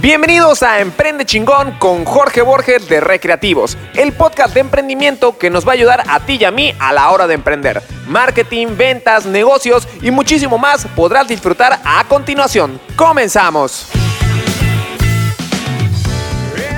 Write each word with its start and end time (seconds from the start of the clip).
Bienvenidos 0.00 0.62
a 0.62 0.80
Emprende 0.80 1.26
Chingón 1.26 1.72
con 1.72 2.06
Jorge 2.06 2.40
Borges 2.40 2.88
de 2.88 3.00
Recreativos, 3.00 3.76
el 3.94 4.14
podcast 4.14 4.54
de 4.54 4.60
emprendimiento 4.60 5.36
que 5.36 5.50
nos 5.50 5.66
va 5.66 5.72
a 5.72 5.74
ayudar 5.74 6.04
a 6.08 6.20
ti 6.20 6.38
y 6.40 6.44
a 6.44 6.50
mí 6.50 6.72
a 6.78 6.94
la 6.94 7.10
hora 7.10 7.26
de 7.26 7.34
emprender. 7.34 7.82
Marketing, 8.08 8.68
ventas, 8.78 9.26
negocios 9.26 9.86
y 10.00 10.10
muchísimo 10.10 10.56
más 10.56 10.86
podrás 10.96 11.28
disfrutar 11.28 11.80
a 11.84 12.02
continuación. 12.08 12.80
Comenzamos. 12.96 13.90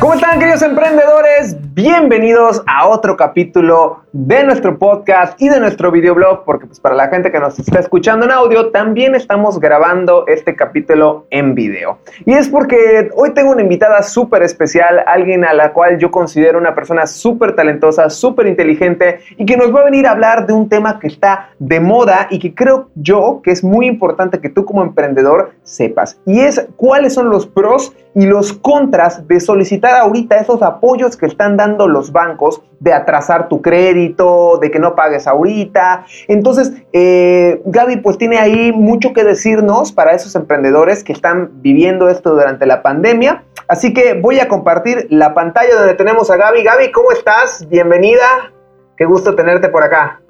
¿Cómo 0.01 0.15
están 0.15 0.41
queridos 0.41 0.63
emprendedores? 0.63 1.55
Bienvenidos 1.75 2.63
a 2.67 2.87
otro 2.87 3.17
capítulo 3.17 4.03
de 4.13 4.45
nuestro 4.45 4.79
podcast 4.79 5.41
y 5.41 5.49
de 5.49 5.59
nuestro 5.59 5.91
videoblog, 5.91 6.45
porque 6.45 6.67
pues 6.67 6.79
para 6.79 6.95
la 6.95 7.09
gente 7.09 7.33
que 7.33 7.41
nos 7.41 7.59
está 7.59 7.81
escuchando 7.81 8.27
en 8.27 8.31
audio, 8.31 8.71
también 8.71 9.15
estamos 9.15 9.59
grabando 9.59 10.27
este 10.27 10.55
capítulo 10.55 11.25
en 11.31 11.55
video. 11.55 11.97
Y 12.27 12.35
es 12.35 12.51
porque 12.51 13.09
hoy 13.15 13.33
tengo 13.33 13.53
una 13.53 13.63
invitada 13.63 14.03
súper 14.03 14.43
especial, 14.43 15.03
alguien 15.07 15.47
a 15.47 15.55
la 15.55 15.73
cual 15.73 15.97
yo 15.97 16.11
considero 16.11 16.59
una 16.59 16.75
persona 16.75 17.07
súper 17.07 17.57
talentosa, 17.57 18.11
súper 18.11 18.49
inteligente 18.49 19.21
y 19.39 19.47
que 19.47 19.57
nos 19.57 19.75
va 19.75 19.81
a 19.81 19.85
venir 19.85 20.07
a 20.07 20.11
hablar 20.11 20.47
de 20.47 20.53
un 20.53 20.69
tema 20.69 21.01
que 21.01 21.07
está 21.07 21.53
de 21.59 21.81
moda 21.81 22.27
y 22.29 22.39
que 22.39 22.55
creo 22.55 22.91
yo 22.97 23.41
que 23.43 23.51
es 23.51 23.65
muy 23.65 23.87
importante 23.87 24.41
que 24.41 24.51
tú 24.51 24.67
como 24.67 24.83
emprendedor 24.83 25.53
sepas. 25.63 26.21
Y 26.27 26.41
es 26.41 26.69
cuáles 26.77 27.15
son 27.15 27.31
los 27.31 27.47
pros 27.47 27.95
y 28.15 28.27
los 28.27 28.53
contras 28.53 29.27
de 29.27 29.41
solicitar 29.41 29.95
ahorita 29.95 30.37
esos 30.37 30.61
apoyos 30.61 31.17
que 31.17 31.25
están 31.25 31.57
dando 31.57 31.62
los 31.69 32.13
bancos 32.13 32.63
de 32.81 32.93
atrasar 32.93 33.49
tu 33.49 33.63
crédito, 33.63 34.59
de 34.59 34.71
que 34.71 34.79
no 34.79 34.95
pagues 34.95 35.27
ahorita. 35.27 36.05
Entonces, 36.29 36.73
eh, 36.93 37.63
Gaby 37.65 37.99
pues 37.99 38.19
tiene 38.19 38.39
ahí 38.39 38.73
mucho 38.73 39.13
que 39.13 39.25
decirnos 39.25 39.93
para 39.93 40.13
esos 40.13 40.35
emprendedores 40.35 41.05
que 41.05 41.13
están 41.13 41.63
viviendo 41.63 42.09
esto 42.09 42.31
durante 42.31 42.67
la 42.67 42.83
pandemia. 42.83 43.45
Así 43.69 43.95
que 43.95 44.15
voy 44.15 44.41
a 44.41 44.49
compartir 44.49 45.07
la 45.11 45.35
pantalla 45.35 45.75
donde 45.77 45.95
tenemos 45.95 46.31
a 46.31 46.37
Gaby. 46.37 46.63
Gaby, 46.63 46.93
¿cómo 46.93 47.13
estás? 47.13 47.67
Bienvenida. 47.69 48.53
Qué 48.97 49.05
gusto 49.05 49.35
tenerte 49.35 49.69
por 49.69 49.83
acá. 49.85 50.21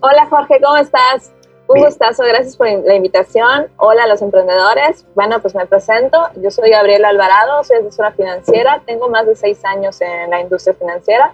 Hola 0.00 0.26
Jorge, 0.28 0.60
¿cómo 0.62 0.76
estás? 0.78 1.32
Un 1.72 1.84
gustazo, 1.84 2.24
gracias 2.24 2.56
por 2.56 2.66
la 2.66 2.96
invitación. 2.96 3.68
Hola 3.76 4.02
a 4.02 4.06
los 4.08 4.20
emprendedores. 4.22 5.06
Bueno, 5.14 5.40
pues 5.40 5.54
me 5.54 5.66
presento. 5.66 6.18
Yo 6.42 6.50
soy 6.50 6.68
Gabriela 6.68 7.10
Alvarado, 7.10 7.62
soy 7.62 7.76
asesora 7.76 8.10
financiera. 8.10 8.82
Tengo 8.86 9.08
más 9.08 9.24
de 9.24 9.36
seis 9.36 9.64
años 9.64 10.00
en 10.00 10.30
la 10.30 10.40
industria 10.40 10.74
financiera. 10.74 11.32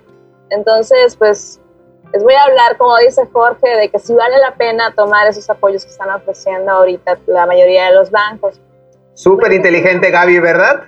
Entonces, 0.51 1.17
pues 1.17 1.59
les 2.13 2.23
voy 2.23 2.35
a 2.35 2.43
hablar, 2.43 2.77
como 2.77 2.99
dice 2.99 3.23
Jorge, 3.33 3.67
de 3.79 3.89
que 3.89 3.99
si 3.99 4.13
vale 4.13 4.37
la 4.37 4.55
pena 4.57 4.93
tomar 4.95 5.27
esos 5.27 5.49
apoyos 5.49 5.87
que 5.87 5.91
están 5.91 6.11
ofreciendo 6.11 6.71
ahorita 6.71 7.19
la 7.29 7.47
mayoría 7.47 7.87
de 7.87 7.95
los 7.95 8.11
bancos. 8.11 8.61
Súper 9.15 9.55
inteligente, 9.55 10.11
Gaby, 10.11 10.39
¿verdad? 10.41 10.83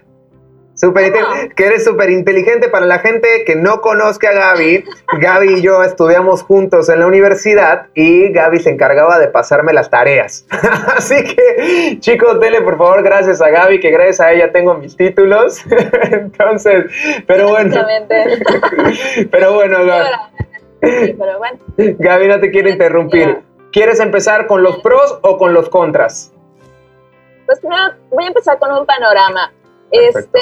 Super 0.80 1.12
que 1.56 1.66
eres 1.66 1.84
súper 1.84 2.08
inteligente 2.10 2.68
para 2.68 2.86
la 2.86 3.00
gente 3.00 3.42
que 3.44 3.56
no 3.56 3.80
conozca 3.80 4.30
a 4.30 4.32
Gaby. 4.32 4.84
Gaby 5.20 5.54
y 5.54 5.60
yo 5.60 5.82
estudiamos 5.82 6.44
juntos 6.44 6.88
en 6.88 7.00
la 7.00 7.08
universidad 7.08 7.88
y 7.94 8.30
Gaby 8.30 8.60
se 8.60 8.70
encargaba 8.70 9.18
de 9.18 9.26
pasarme 9.26 9.72
las 9.72 9.90
tareas. 9.90 10.46
Así 10.96 11.16
que, 11.24 11.98
chicos, 11.98 12.38
denle 12.38 12.60
por 12.60 12.78
favor 12.78 13.02
gracias 13.02 13.40
a 13.40 13.48
Gaby, 13.48 13.80
que 13.80 13.90
gracias 13.90 14.20
a 14.20 14.32
ella 14.32 14.52
tengo 14.52 14.74
mis 14.74 14.96
títulos. 14.96 15.64
Entonces, 16.12 16.84
pero 17.26 17.48
bueno. 17.48 17.74
pero 19.32 19.54
bueno, 19.54 19.84
Gaby. 19.84 20.06
pero 20.80 21.38
bueno. 21.38 21.58
Gaby, 21.98 22.28
no 22.28 22.38
te 22.38 22.52
quiero 22.52 22.68
interrumpir. 22.68 23.38
¿Quieres 23.72 23.98
empezar 23.98 24.46
con 24.46 24.62
los 24.62 24.78
pros 24.78 25.18
o 25.22 25.38
con 25.38 25.54
los 25.54 25.68
contras? 25.70 26.32
Pues 27.46 27.58
primero 27.58 27.82
voy 28.10 28.24
a 28.24 28.28
empezar 28.28 28.58
con 28.60 28.70
un 28.70 28.86
panorama. 28.86 29.52
Este, 29.90 30.38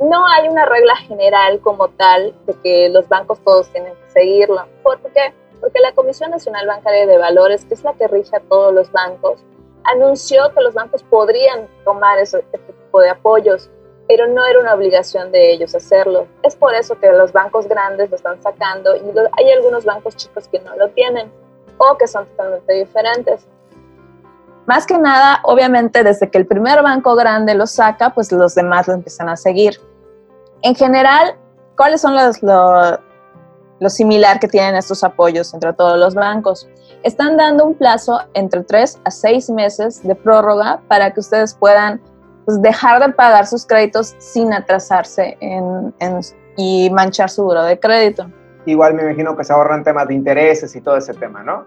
no 0.00 0.26
hay 0.26 0.48
una 0.48 0.66
regla 0.66 0.96
general 0.96 1.60
como 1.60 1.88
tal 1.88 2.34
de 2.46 2.54
que 2.62 2.88
los 2.88 3.08
bancos 3.08 3.38
todos 3.40 3.68
tienen 3.70 3.94
que 3.94 4.10
seguirlo. 4.10 4.66
¿Por 4.82 4.98
qué? 5.12 5.32
Porque 5.60 5.80
la 5.80 5.92
Comisión 5.92 6.30
Nacional 6.30 6.66
Bancaria 6.66 7.06
de 7.06 7.18
Valores, 7.18 7.64
que 7.64 7.74
es 7.74 7.84
la 7.84 7.94
que 7.94 8.08
rige 8.08 8.36
a 8.36 8.40
todos 8.40 8.74
los 8.74 8.90
bancos, 8.92 9.42
anunció 9.84 10.52
que 10.54 10.60
los 10.60 10.74
bancos 10.74 11.02
podrían 11.04 11.68
tomar 11.84 12.18
ese, 12.18 12.44
este 12.52 12.72
tipo 12.72 13.00
de 13.00 13.10
apoyos, 13.10 13.70
pero 14.08 14.26
no 14.26 14.44
era 14.44 14.60
una 14.60 14.74
obligación 14.74 15.30
de 15.30 15.52
ellos 15.52 15.74
hacerlo. 15.74 16.26
Es 16.42 16.56
por 16.56 16.74
eso 16.74 16.98
que 16.98 17.10
los 17.12 17.32
bancos 17.32 17.66
grandes 17.68 18.10
lo 18.10 18.16
están 18.16 18.42
sacando 18.42 18.96
y 18.96 19.02
hay 19.38 19.50
algunos 19.52 19.84
bancos 19.84 20.16
chicos 20.16 20.48
que 20.48 20.58
no 20.60 20.76
lo 20.76 20.88
tienen 20.90 21.30
o 21.78 21.96
que 21.96 22.06
son 22.06 22.26
totalmente 22.26 22.72
diferentes. 22.74 23.46
Más 24.66 24.86
que 24.86 24.98
nada, 24.98 25.40
obviamente, 25.44 26.02
desde 26.02 26.30
que 26.30 26.38
el 26.38 26.46
primer 26.46 26.82
banco 26.82 27.14
grande 27.16 27.54
lo 27.54 27.66
saca, 27.66 28.10
pues 28.10 28.32
los 28.32 28.54
demás 28.54 28.88
lo 28.88 28.94
empiezan 28.94 29.28
a 29.28 29.36
seguir. 29.36 29.78
En 30.62 30.74
general, 30.74 31.36
¿cuáles 31.76 32.00
son 32.00 32.14
los, 32.14 32.42
lo, 32.42 33.90
similar 33.90 34.40
que 34.40 34.48
tienen 34.48 34.76
estos 34.76 35.04
apoyos 35.04 35.52
entre 35.52 35.74
todos 35.74 35.98
los 35.98 36.14
bancos? 36.14 36.66
Están 37.02 37.36
dando 37.36 37.66
un 37.66 37.74
plazo 37.74 38.20
entre 38.32 38.62
3 38.62 39.00
a 39.04 39.10
6 39.10 39.50
meses 39.50 40.02
de 40.02 40.14
prórroga 40.14 40.80
para 40.88 41.12
que 41.12 41.20
ustedes 41.20 41.52
puedan 41.54 42.00
pues, 42.46 42.62
dejar 42.62 43.06
de 43.06 43.12
pagar 43.12 43.46
sus 43.46 43.66
créditos 43.66 44.14
sin 44.18 44.54
atrasarse 44.54 45.36
y 46.56 46.88
manchar 46.90 47.28
su 47.28 47.44
buro 47.44 47.62
de 47.64 47.78
crédito. 47.78 48.30
Igual 48.64 48.94
me 48.94 49.02
imagino 49.02 49.36
que 49.36 49.44
se 49.44 49.52
ahorran 49.52 49.84
temas 49.84 50.08
de 50.08 50.14
intereses 50.14 50.74
y 50.74 50.80
todo 50.80 50.96
ese 50.96 51.12
tema, 51.12 51.42
¿no? 51.42 51.66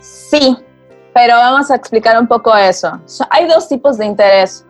Sí, 0.00 0.56
pero 1.14 1.36
vamos 1.36 1.70
a 1.70 1.74
explicar 1.74 2.18
un 2.18 2.26
poco 2.26 2.56
eso. 2.56 3.00
hay 3.30 3.46
dos 3.46 3.68
tipos 3.68 3.98
de 3.98 4.06
interés 4.06 4.64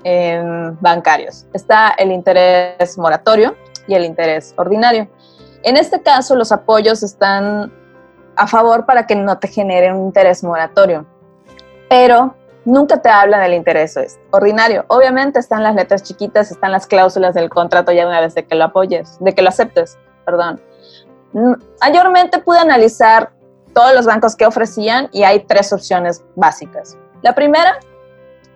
bancarios. 0.80 1.46
Está 1.52 1.90
el 1.90 2.10
interés 2.10 2.98
moratorio 2.98 3.54
y 3.86 3.94
el 3.94 4.04
interés 4.04 4.54
ordinario. 4.56 5.08
En 5.62 5.76
este 5.76 6.02
caso, 6.02 6.34
los 6.34 6.50
apoyos 6.50 7.02
están 7.02 7.72
a 8.36 8.46
favor 8.46 8.86
para 8.86 9.06
que 9.06 9.14
no 9.14 9.38
te 9.38 9.46
genere 9.48 9.92
un 9.92 10.06
interés 10.06 10.42
moratorio, 10.42 11.06
pero 11.88 12.34
nunca 12.64 13.00
te 13.00 13.08
hablan 13.08 13.42
del 13.42 13.54
interés 13.54 13.96
ordinario. 14.30 14.84
Obviamente 14.88 15.38
están 15.38 15.62
las 15.62 15.74
letras 15.74 16.02
chiquitas, 16.02 16.50
están 16.50 16.72
las 16.72 16.86
cláusulas 16.86 17.34
del 17.34 17.50
contrato 17.50 17.92
ya 17.92 18.06
una 18.06 18.20
vez 18.20 18.34
de 18.34 18.44
que 18.44 18.54
lo 18.56 18.64
apoyes, 18.64 19.18
de 19.20 19.34
que 19.34 19.42
lo 19.42 19.50
aceptes, 19.50 19.98
perdón. 20.24 20.60
Mayormente 21.80 22.38
pude 22.40 22.58
analizar 22.58 23.30
todos 23.72 23.94
los 23.94 24.06
bancos 24.06 24.36
que 24.36 24.46
ofrecían 24.46 25.08
y 25.12 25.22
hay 25.24 25.40
tres 25.40 25.72
opciones 25.72 26.22
básicas. 26.34 26.96
La 27.22 27.34
primera, 27.34 27.78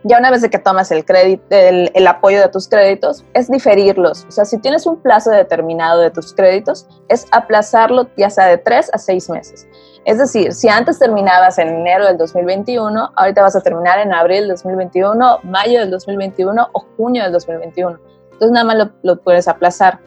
ya 0.04 0.18
una 0.18 0.30
vez 0.30 0.48
que 0.48 0.58
tomas 0.58 0.90
el, 0.90 1.04
crédito, 1.04 1.44
el, 1.50 2.06
apoyo 2.06 2.40
de 2.40 2.48
tus 2.48 2.68
créditos, 2.68 3.24
es 3.34 3.50
diferirlos. 3.50 4.24
O 4.28 4.30
sea, 4.30 4.44
si 4.44 4.58
tienes 4.58 4.86
un 4.86 5.00
plazo 5.00 5.30
determinado 5.30 6.00
de 6.00 6.10
tus 6.10 6.32
créditos, 6.32 6.86
es 7.08 7.26
aplazarlo 7.32 8.08
ya 8.16 8.30
sea 8.30 8.46
de 8.46 8.58
tres 8.58 8.90
a 8.92 8.98
seis 8.98 9.28
meses. 9.28 9.66
Es 10.04 10.18
decir, 10.18 10.52
si 10.52 10.68
antes 10.68 11.00
terminabas 11.00 11.58
en 11.58 11.68
enero 11.68 12.06
del 12.06 12.16
2021, 12.18 13.12
ahorita 13.16 13.42
vas 13.42 13.56
a 13.56 13.60
terminar 13.60 13.98
en 13.98 14.14
abril 14.14 14.42
del 14.42 14.50
2021, 14.50 15.40
mayo 15.42 15.80
del 15.80 15.90
2021 15.90 16.68
o 16.72 16.86
junio 16.96 17.24
del 17.24 17.32
2021. 17.32 17.98
Entonces 18.24 18.50
nada 18.52 18.64
más 18.64 18.76
lo, 18.76 18.90
lo 19.02 19.20
puedes 19.20 19.48
aplazar. 19.48 19.98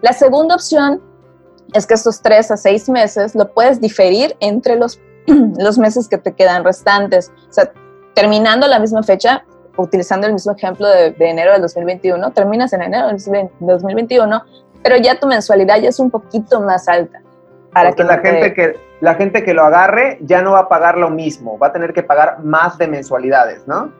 La 0.00 0.12
segunda 0.14 0.54
opción 0.54 1.02
es 1.72 1.86
que 1.86 1.94
estos 1.94 2.20
tres 2.20 2.50
a 2.50 2.56
seis 2.56 2.88
meses 2.88 3.34
lo 3.34 3.52
puedes 3.52 3.80
diferir 3.80 4.36
entre 4.40 4.76
los, 4.76 5.00
los 5.26 5.78
meses 5.78 6.08
que 6.08 6.18
te 6.18 6.32
quedan 6.32 6.64
restantes. 6.64 7.32
O 7.48 7.52
sea, 7.52 7.72
terminando 8.14 8.66
la 8.66 8.78
misma 8.78 9.02
fecha, 9.02 9.44
utilizando 9.76 10.26
el 10.26 10.34
mismo 10.34 10.52
ejemplo 10.52 10.86
de, 10.86 11.14
enero 11.18 11.52
del 11.52 11.62
2021, 11.62 12.30
terminas 12.32 12.72
en 12.72 12.82
enero 12.82 13.08
del 13.08 13.48
2021, 13.60 14.42
pero 14.82 14.96
ya 14.96 15.18
tu 15.18 15.26
mensualidad 15.26 15.78
ya 15.78 15.88
es 15.88 15.98
un 15.98 16.10
poquito 16.10 16.60
más 16.60 16.88
alta. 16.88 17.20
Para 17.72 17.92
que 17.92 18.04
la, 18.04 18.18
gente 18.18 18.52
que, 18.52 18.78
la 19.00 19.14
gente 19.14 19.42
que 19.42 19.54
lo 19.54 19.64
agarre 19.64 20.18
ya 20.20 20.42
no 20.42 20.52
va 20.52 20.60
a 20.60 20.68
pagar 20.68 20.98
lo 20.98 21.08
mismo, 21.08 21.58
va 21.58 21.68
a 21.68 21.72
tener 21.72 21.94
que 21.94 22.02
pagar 22.02 22.40
más 22.40 22.76
de 22.76 22.86
mensualidades, 22.86 23.66
¿no? 23.66 23.90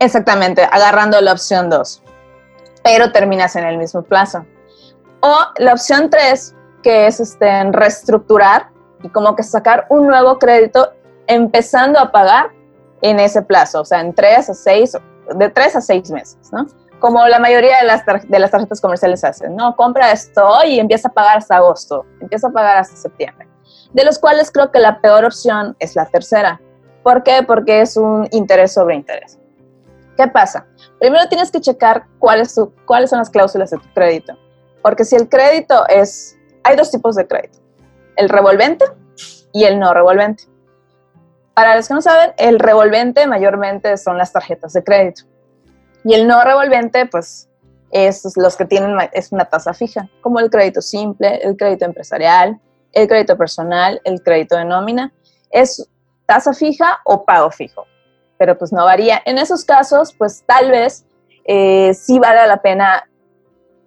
Exactamente, 0.00 0.66
agarrando 0.70 1.18
la 1.20 1.32
opción 1.32 1.70
2, 1.70 2.02
pero 2.84 3.10
terminas 3.12 3.56
en 3.56 3.64
el 3.64 3.78
mismo 3.78 4.02
plazo. 4.02 4.44
O 5.20 5.38
la 5.58 5.72
opción 5.72 6.10
3, 6.10 6.54
que 6.82 7.06
es 7.06 7.20
este, 7.20 7.64
reestructurar 7.72 8.68
y 9.02 9.08
como 9.08 9.34
que 9.34 9.42
sacar 9.42 9.86
un 9.88 10.06
nuevo 10.06 10.38
crédito 10.38 10.92
empezando 11.26 11.98
a 11.98 12.10
pagar 12.10 12.50
en 13.02 13.18
ese 13.18 13.42
plazo, 13.42 13.80
o 13.80 13.84
sea, 13.84 14.00
en 14.00 14.14
tres 14.14 14.50
a 14.50 14.54
seis, 14.54 14.96
de 15.34 15.48
tres 15.48 15.76
a 15.76 15.80
seis 15.80 16.10
meses, 16.10 16.38
¿no? 16.52 16.66
Como 16.98 17.26
la 17.28 17.38
mayoría 17.38 17.78
de 17.80 17.86
las, 17.86 18.04
de 18.04 18.38
las 18.38 18.50
tarjetas 18.50 18.80
comerciales 18.80 19.24
hacen, 19.24 19.56
¿no? 19.56 19.74
Compra 19.74 20.12
esto 20.12 20.58
y 20.66 20.78
empieza 20.78 21.08
a 21.08 21.12
pagar 21.12 21.38
hasta 21.38 21.56
agosto, 21.56 22.04
empieza 22.20 22.48
a 22.48 22.50
pagar 22.50 22.76
hasta 22.78 22.96
septiembre. 22.96 23.48
De 23.92 24.04
los 24.04 24.18
cuales 24.18 24.50
creo 24.50 24.70
que 24.70 24.78
la 24.78 25.00
peor 25.00 25.24
opción 25.24 25.76
es 25.78 25.96
la 25.96 26.06
tercera. 26.06 26.60
¿Por 27.02 27.22
qué? 27.22 27.42
Porque 27.42 27.80
es 27.80 27.96
un 27.96 28.28
interés 28.32 28.72
sobre 28.72 28.96
interés. 28.96 29.38
¿Qué 30.16 30.28
pasa? 30.28 30.66
Primero 30.98 31.26
tienes 31.28 31.50
que 31.50 31.60
checar 31.60 32.04
cuáles 32.18 32.52
son 32.52 32.72
las 33.18 33.30
cláusulas 33.30 33.70
de 33.70 33.78
tu 33.78 33.88
crédito. 33.94 34.36
Porque 34.82 35.04
si 35.04 35.16
el 35.16 35.28
crédito 35.28 35.86
es 35.88 36.36
hay 36.64 36.76
dos 36.76 36.90
tipos 36.90 37.16
de 37.16 37.26
crédito, 37.26 37.58
el 38.16 38.28
revolvente 38.28 38.84
y 39.52 39.64
el 39.64 39.78
no 39.78 39.92
revolvente. 39.94 40.44
Para 41.54 41.76
los 41.76 41.88
que 41.88 41.94
no 41.94 42.02
saben, 42.02 42.32
el 42.38 42.58
revolvente 42.58 43.26
mayormente 43.26 43.96
son 43.96 44.16
las 44.16 44.32
tarjetas 44.32 44.72
de 44.72 44.82
crédito 44.82 45.24
y 46.04 46.14
el 46.14 46.26
no 46.26 46.42
revolvente, 46.42 47.06
pues 47.06 47.48
es 47.90 48.36
los 48.36 48.56
que 48.56 48.64
tienen 48.64 48.96
es 49.12 49.32
una 49.32 49.44
tasa 49.44 49.74
fija, 49.74 50.08
como 50.20 50.38
el 50.38 50.50
crédito 50.50 50.80
simple, 50.80 51.40
el 51.42 51.56
crédito 51.56 51.84
empresarial, 51.84 52.60
el 52.92 53.08
crédito 53.08 53.36
personal, 53.36 54.00
el 54.04 54.22
crédito 54.22 54.56
de 54.56 54.64
nómina. 54.64 55.12
Es 55.50 55.88
tasa 56.26 56.52
fija 56.52 57.00
o 57.04 57.24
pago 57.24 57.50
fijo, 57.50 57.86
pero 58.38 58.56
pues 58.56 58.72
no 58.72 58.84
varía. 58.84 59.20
En 59.24 59.38
esos 59.38 59.64
casos, 59.64 60.14
pues 60.16 60.44
tal 60.46 60.70
vez 60.70 61.04
eh, 61.44 61.92
sí 61.94 62.18
vale 62.18 62.46
la 62.46 62.62
pena 62.62 63.09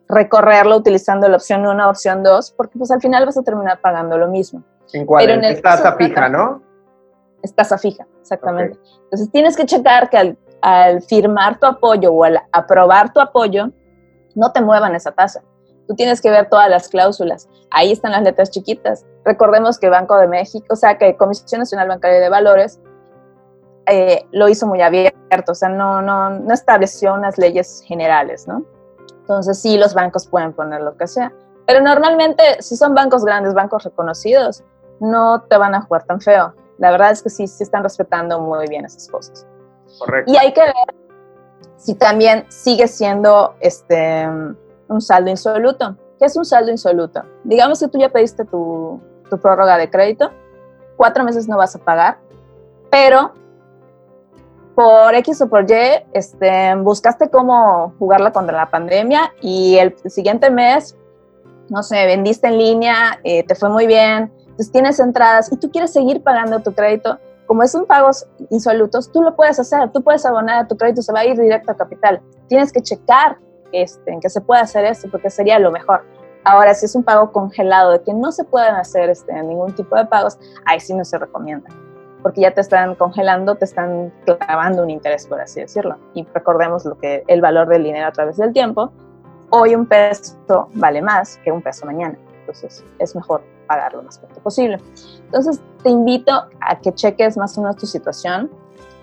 recorrerlo 0.10 0.78
utilizando 0.78 1.28
la 1.28 1.38
opción 1.38 1.66
1 1.66 1.86
o 1.86 1.90
opción 1.90 2.24
2, 2.24 2.54
porque 2.58 2.78
pues 2.78 2.92
al 2.92 3.02
final 3.02 3.26
vas 3.26 3.38
a 3.38 3.44
terminar 3.44 3.80
pagando 3.82 4.18
lo 4.18 4.28
mismo. 4.28 4.64
¿En 4.94 5.06
cuál? 5.06 5.30
es 5.44 5.62
tasa 5.62 5.96
fija, 5.96 6.30
¿no? 6.30 6.62
Es 7.42 7.54
tasa 7.54 7.78
fija, 7.78 8.06
exactamente. 8.22 8.80
Entonces 9.06 9.32
tienes 9.32 9.58
que 9.58 9.66
checar 9.66 10.10
que 10.10 10.18
al, 10.18 10.38
al 10.62 11.02
firmar 11.02 11.60
tu 11.60 11.66
apoyo 11.66 12.12
o 12.14 12.24
al 12.24 12.42
aprobar 12.52 13.12
tu 13.12 13.20
apoyo, 13.20 13.72
no 14.36 14.52
te 14.52 14.62
muevan 14.62 14.96
esa 14.96 15.12
tasa. 15.12 15.42
Tú 15.88 15.96
tienes 15.96 16.22
que 16.22 16.30
ver 16.30 16.50
todas 16.50 16.70
las 16.70 16.88
cláusulas. 16.88 17.50
Ahí 17.70 17.92
están 17.92 18.14
las 18.14 18.24
letras 18.24 18.50
chiquitas. 18.50 19.06
Recordemos 19.26 19.78
que 19.78 19.90
Banco 19.90 20.18
de 20.18 20.28
México, 20.28 20.68
o 20.70 20.76
sea, 20.76 20.98
que 20.98 21.18
Comisión 21.18 21.60
Nacional 21.60 21.90
Bancaria 21.90 22.20
de 22.20 22.30
Valores 22.30 22.80
eh, 23.88 24.26
lo 24.32 24.48
hizo 24.48 24.66
muy 24.66 24.82
abierto, 24.82 25.52
o 25.52 25.56
sea, 25.56 25.68
no, 25.68 26.02
no, 26.02 26.30
no 26.30 26.54
estableció 26.54 27.14
unas 27.14 27.38
leyes 27.38 27.84
generales, 27.86 28.48
¿no? 28.48 28.64
Entonces 29.24 29.58
sí, 29.62 29.78
los 29.78 29.94
bancos 29.94 30.28
pueden 30.28 30.52
poner 30.52 30.82
lo 30.82 30.98
que 30.98 31.08
sea. 31.08 31.32
Pero 31.66 31.80
normalmente, 31.80 32.44
si 32.62 32.76
son 32.76 32.94
bancos 32.94 33.24
grandes, 33.24 33.54
bancos 33.54 33.86
reconocidos, 33.86 34.64
no 35.00 35.44
te 35.44 35.58
van 35.58 35.76
a 35.76 35.82
jugar 35.82 36.04
tan 36.04 36.20
feo. 36.20 36.54
La 36.78 36.92
verdad 36.92 37.12
es 37.12 37.24
que 37.24 37.30
sí, 37.30 37.48
sí 37.48 37.64
están 37.64 37.84
respetando 37.84 38.42
muy 38.42 38.68
bien 38.68 38.84
esas 38.84 39.08
cosas. 39.08 39.48
Correcto. 39.98 40.30
Y 40.32 40.36
hay 40.36 40.54
que 40.54 40.62
ver 40.62 40.74
si 41.78 41.96
también 41.96 42.46
sigue 42.50 42.88
siendo 42.90 43.56
este, 43.62 44.28
un 44.90 45.02
saldo 45.02 45.30
insoluto. 45.30 45.96
¿Qué 46.20 46.26
es 46.26 46.36
un 46.36 46.44
saldo 46.44 46.72
insoluto? 46.72 47.24
Digamos 47.46 47.80
que 47.80 47.88
tú 47.88 47.98
ya 47.98 48.10
pediste 48.10 48.44
tu, 48.44 49.02
tu 49.30 49.38
prórroga 49.38 49.78
de 49.78 49.90
crédito, 49.90 50.32
cuatro 50.98 51.24
meses 51.24 51.48
no 51.48 51.58
vas 51.58 51.76
a 51.76 51.80
pagar, 51.80 52.18
pero 52.92 53.34
por 54.76 55.14
X 55.16 55.42
o 55.42 55.50
por 55.50 55.70
Y, 55.70 55.74
este, 56.14 56.76
buscaste 56.76 57.30
cómo 57.30 57.94
jugarla 58.00 58.32
contra 58.32 58.58
la 58.58 58.70
pandemia 58.70 59.34
y 59.42 59.78
el 59.78 59.96
siguiente 60.06 60.50
mes, 60.50 60.98
no 61.70 61.84
sé, 61.84 62.06
vendiste 62.06 62.48
en 62.48 62.58
línea, 62.58 63.20
eh, 63.24 63.44
te 63.44 63.56
fue 63.56 63.70
muy 63.70 63.88
bien, 63.88 64.32
entonces 64.40 64.72
tienes 64.72 65.00
entradas 65.00 65.52
y 65.52 65.58
tú 65.58 65.72
quieres 65.72 65.94
seguir 65.94 66.22
pagando 66.24 66.60
tu 66.60 66.74
crédito, 66.74 67.20
como 67.46 67.64
es 67.64 67.76
un 67.76 67.86
pagos 67.86 68.26
insolutos, 68.50 69.12
tú 69.12 69.22
lo 69.22 69.36
puedes 69.36 69.60
hacer, 69.60 69.92
tú 69.92 70.02
puedes 70.02 70.26
abonar 70.26 70.64
a 70.64 70.68
tu 70.68 70.78
crédito, 70.78 71.02
se 71.02 71.12
va 71.12 71.20
a 71.20 71.26
ir 71.26 71.38
directo 71.38 71.72
a 71.72 71.76
capital. 71.76 72.22
Tienes 72.48 72.72
que 72.72 72.82
checar 72.82 73.38
este, 73.72 74.12
en 74.12 74.20
que 74.20 74.30
se 74.30 74.42
puede 74.42 74.62
hacer 74.62 74.86
esto, 74.86 75.10
porque 75.12 75.30
sería 75.30 75.60
lo 75.60 75.72
mejor. 75.72 76.04
Ahora, 76.46 76.74
si 76.74 76.86
es 76.86 76.96
un 76.96 77.04
pago 77.04 77.32
congelado, 77.32 77.92
de 77.92 78.02
que 78.02 78.14
no 78.14 78.32
se 78.32 78.44
pueden 78.44 78.76
hacer 78.76 79.10
este, 79.10 79.34
ningún 79.44 79.74
tipo 79.76 79.96
de 79.96 80.06
pagos, 80.06 80.38
ahí 80.66 80.80
sí 80.80 80.94
no 80.94 81.06
se 81.06 81.18
recomienda, 81.18 81.70
porque 82.24 82.42
ya 82.42 82.52
te 82.52 82.62
están 82.62 82.96
congelando, 82.96 83.56
te 83.56 83.66
están 83.66 84.12
clavando 84.26 84.82
un 84.82 84.90
interés, 84.90 85.28
por 85.28 85.42
así 85.42 85.60
decirlo. 85.60 85.98
Y 86.14 86.26
recordemos 86.34 86.86
lo 86.86 86.98
que 86.98 87.24
el 87.28 87.42
valor 87.42 87.68
del 87.68 87.84
dinero 87.84 88.08
a 88.08 88.12
través 88.12 88.38
del 88.38 88.54
tiempo. 88.54 88.92
Hoy 89.50 89.76
un 89.76 89.86
peso 89.86 90.70
vale 90.74 91.02
más 91.02 91.38
que 91.44 91.52
un 91.52 91.62
peso 91.62 91.86
mañana, 91.86 92.18
entonces 92.40 92.84
es 92.98 93.16
mejor 93.16 93.44
pagar 93.68 93.94
lo 93.94 94.02
más 94.02 94.18
pronto 94.18 94.40
posible. 94.40 94.80
Entonces, 95.26 95.62
te 95.84 95.90
invito 95.90 96.32
a 96.62 96.80
que 96.80 96.94
cheques 96.94 97.38
más 97.38 97.58
o 97.58 97.62
menos 97.62 97.76
tu 97.76 97.86
situación. 97.86 98.50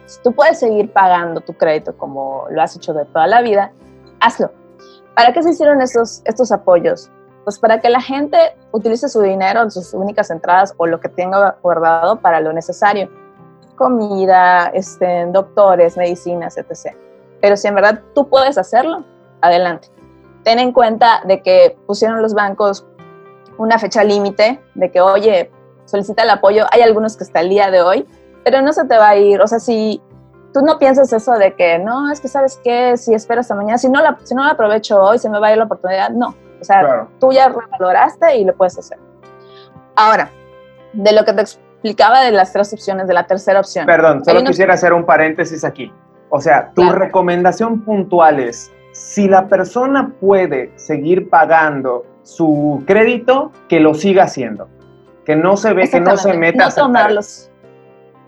Si 0.07 0.21
tú 0.23 0.33
puedes 0.33 0.59
seguir 0.59 0.93
pagando 0.93 1.41
tu 1.41 1.53
crédito 1.53 1.97
como 1.97 2.47
lo 2.51 2.63
has 2.63 2.75
hecho 2.75 2.93
de 2.93 3.05
toda 3.05 3.27
la 3.27 3.43
vida, 3.43 3.71
hazlo. 4.19 4.51
¿Para 5.15 5.33
qué 5.33 5.43
se 5.43 5.51
hicieron 5.51 5.83
estos, 5.83 6.23
estos 6.25 6.51
apoyos? 6.51 7.11
Pues 7.45 7.59
para 7.59 7.81
que 7.81 7.89
la 7.89 8.01
gente 8.01 8.37
utilice 8.73 9.09
su 9.09 9.21
dinero, 9.23 9.71
sus 9.71 9.95
únicas 9.95 10.31
entradas 10.31 10.75
o 10.77 10.87
lo 10.87 11.01
que 11.01 11.09
tenga 11.09 11.57
guardado 11.63 12.21
para 12.21 12.41
lo 12.41 12.53
necesario. 12.53 13.11
Comida, 13.77 14.71
este, 14.75 15.27
doctores, 15.27 15.97
medicinas, 15.97 16.57
etc. 16.59 16.95
Pero 17.41 17.57
si 17.57 17.69
en 17.69 17.75
verdad 17.75 18.03
tú 18.15 18.29
puedes 18.29 18.59
hacerlo, 18.59 19.05
adelante. 19.41 19.89
Ten 20.45 20.59
en 20.59 20.73
cuenta 20.73 21.23
de 21.25 21.43
que 21.43 21.79
pusieron 21.87 22.21
los 22.23 22.35
bancos 22.35 22.87
una 23.59 23.79
fecha 23.79 24.05
límite 24.05 24.61
de 24.75 24.91
que, 24.91 25.01
oye, 25.01 25.51
solicita 25.85 26.23
el 26.23 26.31
apoyo. 26.31 26.65
Hay 26.71 26.83
algunos 26.83 27.17
que 27.17 27.25
hasta 27.25 27.41
el 27.41 27.51
día 27.51 27.71
de 27.71 27.83
hoy, 27.83 28.07
pero 28.45 28.63
no 28.63 28.73
se 28.73 28.85
te 28.87 28.97
va 28.97 29.11
a 29.11 29.17
ir. 29.17 29.41
O 29.41 29.47
sea, 29.47 29.61
si 29.61 30.01
tú 30.53 30.63
no 30.63 30.79
piensas 30.79 31.13
eso 31.13 31.33
de 31.33 31.55
que, 31.55 31.79
no, 31.79 32.11
es 32.11 32.21
que 32.21 32.29
sabes 32.29 32.59
qué, 32.63 32.97
si 32.97 33.15
espero 33.15 33.41
hasta 33.41 33.55
mañana, 33.55 33.79
si 33.79 33.89
no, 33.89 34.01
si 34.25 34.35
no 34.35 34.45
la 34.45 34.53
aprovecho 34.53 35.03
hoy, 35.03 35.19
se 35.19 35.29
me 35.29 35.39
va 35.39 35.49
a 35.49 35.53
ir 35.53 35.59
la 35.59 35.65
oportunidad. 35.65 36.11
No, 36.11 36.35
o 36.61 36.65
sea, 36.65 37.09
tú 37.19 37.33
ya 37.33 37.49
valoraste 37.49 38.37
y 38.37 38.45
lo 38.45 38.55
puedes 38.55 38.79
hacer. 38.79 38.99
Ahora, 39.97 40.31
de 40.93 41.13
lo 41.13 41.25
que 41.25 41.33
te 41.33 41.43
explicaba 41.43 42.21
de 42.21 42.33
las 42.33 42.53
tres 42.53 42.73
opciones, 42.73 43.07
de 43.07 43.15
la 43.15 43.27
tercera 43.27 43.61
opción. 43.61 43.87
Perdón, 43.87 44.25
solo 44.25 44.43
quisiera 44.45 44.75
hacer 44.75 44.93
un 44.93 45.05
paréntesis 45.05 45.65
aquí. 45.65 45.93
O 46.29 46.41
sea, 46.41 46.71
tu 46.75 46.91
recomendación 46.93 47.81
puntual 47.81 48.39
es, 48.39 48.71
si 48.93 49.29
la 49.29 49.49
persona 49.49 50.13
puede 50.21 50.73
seguir 50.77 51.29
pagando 51.29 52.05
su 52.23 52.83
crédito, 52.87 53.51
que 53.69 53.81
lo 53.81 53.95
siga 53.95 54.25
haciendo. 54.25 54.69
Que 55.25 55.37
no 55.37 55.57
se 55.57 55.73
ve, 55.73 55.89
que 55.89 56.01
no 56.01 56.17
se 56.17 56.35
meta 56.35 56.67
no 56.67 56.75
tomarlos. 56.75 57.51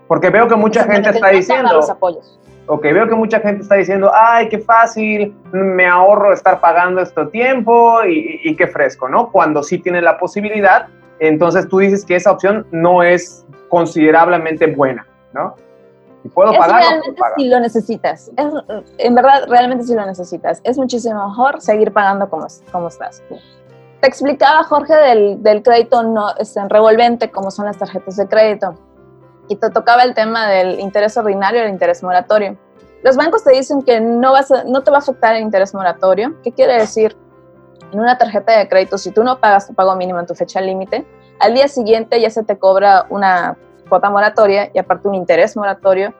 Porque 0.07 0.29
veo 0.29 0.47
que 0.47 0.55
mucha 0.55 0.83
gente 0.83 1.09
está 1.09 1.29
diciendo. 1.29 1.73
Los 1.73 1.89
apoyos. 1.89 2.39
Ok, 2.65 2.83
veo 2.83 3.07
que 3.07 3.15
mucha 3.15 3.39
gente 3.41 3.63
está 3.63 3.75
diciendo, 3.75 4.09
ay, 4.13 4.47
qué 4.47 4.59
fácil, 4.59 5.35
me 5.51 5.85
ahorro 5.85 6.31
estar 6.31 6.61
pagando 6.61 7.01
este 7.01 7.25
tiempo 7.25 8.03
y, 8.05 8.39
y, 8.43 8.55
qué 8.55 8.67
fresco, 8.67 9.09
¿no? 9.09 9.31
Cuando 9.31 9.61
sí 9.63 9.79
tiene 9.79 10.01
la 10.01 10.17
posibilidad, 10.17 10.87
entonces 11.19 11.67
tú 11.67 11.79
dices 11.79 12.05
que 12.05 12.15
esa 12.15 12.31
opción 12.31 12.65
no 12.71 13.03
es 13.03 13.45
considerablemente 13.67 14.67
buena, 14.67 15.05
¿no? 15.33 15.55
Si 16.23 16.29
puedo 16.29 16.53
pagar, 16.53 16.81
realmente 16.81 17.21
si 17.35 17.49
lo 17.49 17.59
necesitas. 17.59 18.31
en 18.97 19.15
verdad, 19.15 19.45
realmente 19.49 19.83
si 19.83 19.93
lo 19.93 20.05
necesitas. 20.05 20.61
Es 20.63 20.77
muchísimo 20.77 21.27
mejor 21.27 21.59
seguir 21.59 21.91
pagando 21.91 22.29
como, 22.29 22.47
como 22.71 22.87
estás. 22.87 23.21
Te 23.99 24.07
explicaba, 24.07 24.63
Jorge, 24.63 24.95
del, 24.95 25.43
del 25.43 25.61
crédito 25.63 26.01
no, 26.01 26.33
este, 26.37 26.61
en 26.61 26.69
revolvente, 26.69 27.29
como 27.29 27.51
son 27.51 27.65
las 27.65 27.77
tarjetas 27.77 28.15
de 28.15 28.27
crédito. 28.27 28.73
Y 29.47 29.57
te 29.57 29.69
tocaba 29.69 30.03
el 30.03 30.13
tema 30.13 30.47
del 30.47 30.79
interés 30.79 31.17
ordinario 31.17 31.61
y 31.61 31.65
el 31.65 31.69
interés 31.69 32.03
moratorio. 32.03 32.57
Los 33.03 33.17
bancos 33.17 33.43
te 33.43 33.51
dicen 33.51 33.81
que 33.81 33.99
no, 33.99 34.31
vas 34.31 34.51
no 34.65 34.83
te 34.83 34.91
va 34.91 34.97
a 34.97 34.99
afectar 34.99 35.35
el 35.35 35.41
interés 35.41 35.73
moratorio. 35.73 36.35
¿Qué 36.43 36.51
quiere 36.51 36.73
decir? 36.73 37.17
En 37.91 37.99
una 37.99 38.17
tarjeta 38.17 38.57
de 38.57 38.67
crédito, 38.67 38.97
si 38.97 39.11
tú 39.11 39.23
no 39.23 39.39
pagas 39.39 39.67
tu 39.67 39.73
pago 39.73 39.95
mínimo 39.95 40.19
en 40.19 40.25
tu 40.25 40.33
fecha 40.33 40.61
límite, 40.61 41.05
al 41.39 41.53
día 41.53 41.67
siguiente 41.67 42.19
ya 42.19 42.29
se 42.29 42.43
te 42.43 42.57
cobra 42.57 43.05
una 43.09 43.57
cuota 43.89 44.09
moratoria 44.09 44.71
y 44.73 44.79
aparte 44.79 45.07
un 45.07 45.15
interés 45.15 45.55
moratorio 45.57 46.13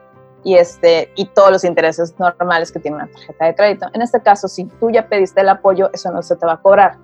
y, 0.44 0.56
este, 0.56 1.10
y 1.16 1.24
todos 1.26 1.50
los 1.50 1.64
intereses 1.64 2.14
normales 2.18 2.70
que 2.70 2.78
tiene 2.78 2.98
una 2.98 3.06
tarjeta 3.06 3.46
de 3.46 3.54
crédito. 3.54 3.86
En 3.92 4.02
este 4.02 4.20
caso, 4.20 4.46
si 4.46 4.66
tú 4.66 4.90
ya 4.90 5.08
pediste 5.08 5.40
el 5.40 5.48
apoyo, 5.48 5.90
eso 5.92 6.12
no 6.12 6.22
se 6.22 6.36
te 6.36 6.46
va 6.46 6.52
a 6.52 6.60
cobrar 6.60 6.98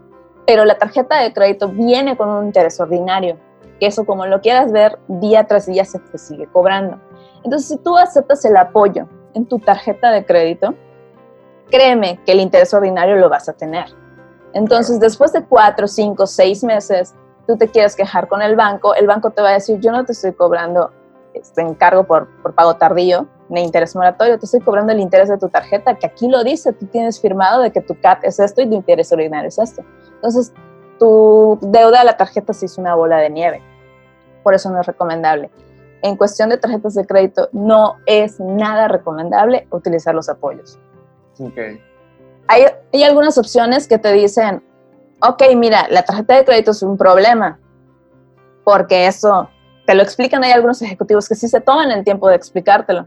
pero 0.51 0.65
la 0.65 0.77
tarjeta 0.77 1.21
de 1.21 1.33
crédito 1.33 1.69
viene 1.69 2.17
con 2.17 2.29
un 2.29 2.47
interés 2.47 2.81
ordinario, 2.81 3.39
que 3.81 3.87
eso 3.87 4.05
como 4.05 4.27
lo 4.27 4.41
quieras 4.41 4.71
ver, 4.71 4.99
día 5.09 5.45
tras 5.45 5.67
día 5.67 5.85
se 5.85 5.99
te 5.99 6.19
sigue 6.19 6.47
cobrando. 6.47 7.01
Entonces, 7.43 7.69
si 7.69 7.79
tú 7.79 7.97
aceptas 7.97 8.45
el 8.45 8.57
apoyo 8.57 9.09
en 9.35 9.47
tu 9.47 9.59
tarjeta 9.59 10.11
de 10.13 10.25
crédito, 10.25 10.75
créeme 11.71 12.21
que 12.25 12.33
el 12.33 12.41
interés 12.41 12.73
ordinario 12.75 13.17
lo 13.17 13.29
vas 13.29 13.49
a 13.49 13.55
tener. 13.55 13.87
Entonces, 14.53 15.01
después 15.01 15.33
de 15.33 15.45
cuatro, 15.45 15.89
cinco, 15.89 16.27
seis 16.27 16.63
meses, 16.63 17.15
tú 17.47 17.57
te 17.57 17.69
quieres 17.69 17.97
quejar 17.97 18.29
con 18.29 18.43
el 18.43 18.57
banco, 18.57 18.95
el 18.95 19.07
banco 19.07 19.31
te 19.31 19.43
va 19.43 19.51
a 19.51 19.55
decir, 19.55 19.81
yo 19.81 19.91
no 19.93 20.05
te 20.05 20.13
estoy 20.13 20.33
cobrando 20.33 20.91
este 21.33 21.63
encargo 21.63 22.05
por, 22.05 22.29
por 22.43 22.55
pago 22.55 22.75
tardío, 22.75 23.27
ni 23.49 23.63
interés 23.63 23.95
moratorio, 23.97 24.39
te 24.39 24.45
estoy 24.45 24.61
cobrando 24.61 24.93
el 24.93 25.01
interés 25.01 25.29
de 25.29 25.39
tu 25.39 25.49
tarjeta, 25.49 25.95
que 25.95 26.07
aquí 26.07 26.29
lo 26.29 26.45
dice, 26.45 26.73
tú 26.73 26.87
tienes 26.87 27.21
firmado 27.21 27.63
de 27.63 27.73
que 27.73 27.81
tu 27.81 27.99
CAT 28.01 28.25
es 28.25 28.39
esto 28.41 28.61
y 28.61 28.69
tu 28.69 28.75
interés 28.75 29.13
ordinario 29.13 29.49
es 29.49 29.59
esto. 29.59 29.83
Entonces, 30.15 30.53
tu 30.99 31.59
deuda 31.63 32.03
a 32.03 32.05
la 32.05 32.17
tarjeta 32.17 32.53
se 32.53 32.67
hizo 32.67 32.81
una 32.81 32.95
bola 32.95 33.17
de 33.19 33.31
nieve. 33.31 33.63
Por 34.43 34.55
eso 34.55 34.71
no 34.71 34.81
es 34.81 34.87
recomendable. 34.87 35.51
En 36.03 36.17
cuestión 36.17 36.49
de 36.49 36.57
tarjetas 36.57 36.95
de 36.95 37.07
crédito, 37.07 37.49
no 37.53 37.97
es 38.07 38.41
nada 38.41 38.89
recomendable 38.89 39.67
utilizar 39.71 40.15
los 40.15 40.29
apoyos. 40.29 40.79
Okay. 41.39 41.83
Hay, 42.49 42.65
hay 42.93 43.03
algunas 43.05 43.37
opciones 43.39 43.87
que 43.87 43.99
te 43.99 44.13
dicen, 44.13 44.63
ok, 45.23 45.43
mira, 45.57 45.87
la 45.91 46.03
tarjeta 46.03 46.37
de 46.37 46.45
crédito 46.45 46.71
es 46.71 46.83
un 46.83 46.97
problema, 46.97 47.59
porque 48.65 49.07
eso 49.07 49.51
te 49.87 49.95
lo 49.95 50.03
explican. 50.03 50.43
Hay 50.43 50.53
algunos 50.53 50.81
ejecutivos 50.81 51.29
que 51.29 51.35
sí 51.35 51.49
se 51.49 51.61
toman 51.61 51.91
el 51.91 52.05
tiempo 52.05 52.29
de 52.29 52.37
explicártelo 52.37 53.07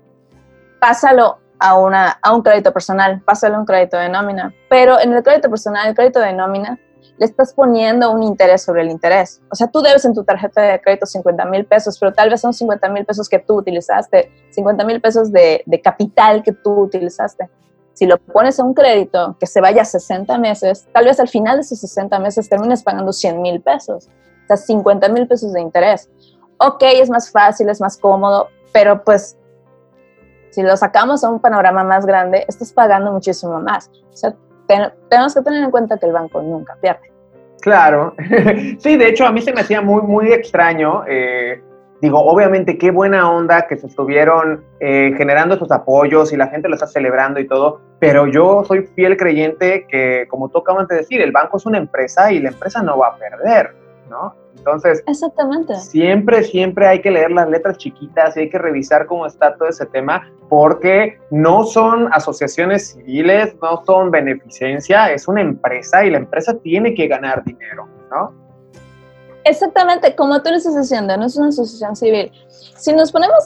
pásalo 0.84 1.40
a, 1.60 1.80
una, 1.80 2.20
a 2.22 2.36
un 2.36 2.42
crédito 2.42 2.74
personal, 2.74 3.22
pásalo 3.22 3.56
a 3.56 3.60
un 3.60 3.66
crédito 3.66 3.96
de 3.96 4.10
nómina. 4.10 4.54
Pero 4.70 5.00
en 5.00 5.14
el 5.14 5.24
crédito 5.24 5.50
personal, 5.50 5.88
el 5.88 5.96
crédito 5.96 6.20
de 6.20 6.34
nómina, 6.34 6.78
le 7.18 7.26
estás 7.26 7.54
poniendo 7.54 8.12
un 8.12 8.24
interés 8.24 8.64
sobre 8.64 8.82
el 8.82 8.90
interés. 8.90 9.42
O 9.52 9.56
sea, 9.56 9.68
tú 9.68 9.82
debes 9.82 10.06
en 10.06 10.14
tu 10.14 10.24
tarjeta 10.24 10.62
de 10.62 10.82
crédito 10.82 11.06
50 11.06 11.46
mil 11.46 11.66
pesos, 11.66 11.98
pero 12.00 12.14
tal 12.14 12.30
vez 12.30 12.42
son 12.42 12.54
50 12.54 12.90
mil 12.90 13.06
pesos 13.06 13.30
que 13.30 13.40
tú 13.40 13.56
utilizaste, 13.56 14.32
50 14.52 14.86
mil 14.86 15.02
pesos 15.02 15.32
de, 15.32 15.64
de, 15.66 15.82
capital 15.82 16.44
que 16.44 16.54
tú 16.54 16.72
utilizaste. 16.82 17.50
Si 17.94 18.06
lo 18.06 18.18
pones 18.18 18.60
a 18.60 18.64
un 18.64 18.74
crédito 18.74 19.38
que 19.40 19.46
se 19.46 19.62
vaya 19.62 19.84
a 19.84 19.86
60 19.86 20.38
meses, 20.40 20.88
tal 20.94 21.06
vez 21.06 21.20
al 21.20 21.30
final 21.30 21.58
de 21.58 21.62
esos 21.62 21.80
60 21.80 22.18
meses 22.20 22.50
termines 22.50 22.84
pagando 22.84 23.14
100 23.14 23.42
mil 23.42 23.62
pesos, 23.62 24.08
o 24.08 24.48
sea, 24.48 24.58
50 24.58 25.10
mil 25.10 25.28
pesos 25.28 25.54
de 25.54 25.62
interés. 25.62 26.10
Ok, 26.58 26.84
es 26.84 27.10
más 27.10 27.32
fácil, 27.32 27.70
es 27.70 27.80
más 27.82 27.98
cómodo, 27.98 28.50
pero 28.72 29.04
pues 29.04 29.38
si 30.54 30.62
lo 30.62 30.78
sacamos 30.78 31.24
a 31.24 31.30
un 31.30 31.40
panorama 31.40 31.84
más 31.84 32.06
grande, 32.06 32.46
estás 32.48 32.72
pagando 32.72 33.12
muchísimo 33.12 33.60
más. 33.60 33.90
O 34.12 34.16
sea, 34.16 34.36
tenemos 35.10 35.34
que 35.34 35.42
tener 35.42 35.64
en 35.64 35.72
cuenta 35.72 35.98
que 35.98 36.06
el 36.06 36.14
banco 36.14 36.42
nunca 36.42 36.76
pierde. 36.82 37.12
Claro, 37.62 38.14
sí, 38.78 38.98
de 38.98 39.08
hecho 39.08 39.26
a 39.26 39.32
mí 39.32 39.42
se 39.42 39.54
me 39.54 39.62
hacía 39.62 39.82
muy, 39.82 40.02
muy 40.02 40.34
extraño. 40.34 41.04
Eh, 41.08 41.62
digo, 42.02 42.20
obviamente 42.20 42.78
qué 42.78 42.92
buena 42.92 43.32
onda 43.32 43.66
que 43.68 43.78
se 43.78 43.88
estuvieron 43.88 44.66
eh, 44.82 45.14
generando 45.16 45.56
esos 45.56 45.72
apoyos 45.72 46.34
y 46.34 46.38
la 46.38 46.48
gente 46.48 46.68
lo 46.68 46.76
está 46.76 46.88
celebrando 46.88 47.40
y 47.40 47.48
todo, 47.48 47.80
pero 48.00 48.28
yo 48.28 48.66
soy 48.66 48.82
fiel 48.96 49.16
creyente 49.16 49.88
que, 49.88 50.28
como 50.28 50.50
tú 50.50 50.58
acabas 50.60 50.90
de 50.90 50.98
decir, 50.98 51.22
el 51.22 51.32
banco 51.32 51.56
es 51.56 51.66
una 51.66 51.78
empresa 51.78 52.34
y 52.34 52.40
la 52.40 52.50
empresa 52.50 52.84
no 52.84 52.98
va 52.98 53.08
a 53.08 53.16
perder, 53.16 53.74
¿no? 54.10 54.36
Entonces, 54.58 55.04
Exactamente. 55.08 55.76
siempre, 55.76 56.44
siempre 56.44 56.88
hay 56.88 57.02
que 57.02 57.12
leer 57.12 57.32
las 57.32 57.50
letras 57.50 57.78
chiquitas 57.78 58.38
y 58.38 58.42
hay 58.42 58.50
que 58.50 58.58
revisar 58.58 59.06
cómo 59.08 59.26
está 59.26 59.56
todo 59.56 59.68
ese 59.68 59.86
tema, 59.88 60.32
porque 60.48 61.20
no 61.32 61.64
son 61.64 62.08
asociaciones 62.14 62.92
civiles, 62.92 63.56
no 63.62 63.84
son 63.86 64.12
beneficencia, 64.12 65.12
es 65.12 65.28
una 65.28 65.42
empresa 65.42 66.06
y 66.06 66.12
la 66.12 66.18
empresa 66.18 66.54
tiene 66.60 66.94
que 66.94 67.08
ganar 67.08 67.44
dinero, 67.44 67.88
¿no? 68.12 68.34
Exactamente, 69.44 70.16
como 70.16 70.42
tú 70.42 70.52
lo 70.52 70.58
estás 70.58 70.80
diciendo, 70.80 71.18
no 71.18 71.26
es 71.26 71.36
una 71.36 71.50
asociación 71.50 71.96
civil. 71.96 72.32
Si 72.48 72.94
nos 72.94 73.12
ponemos 73.12 73.46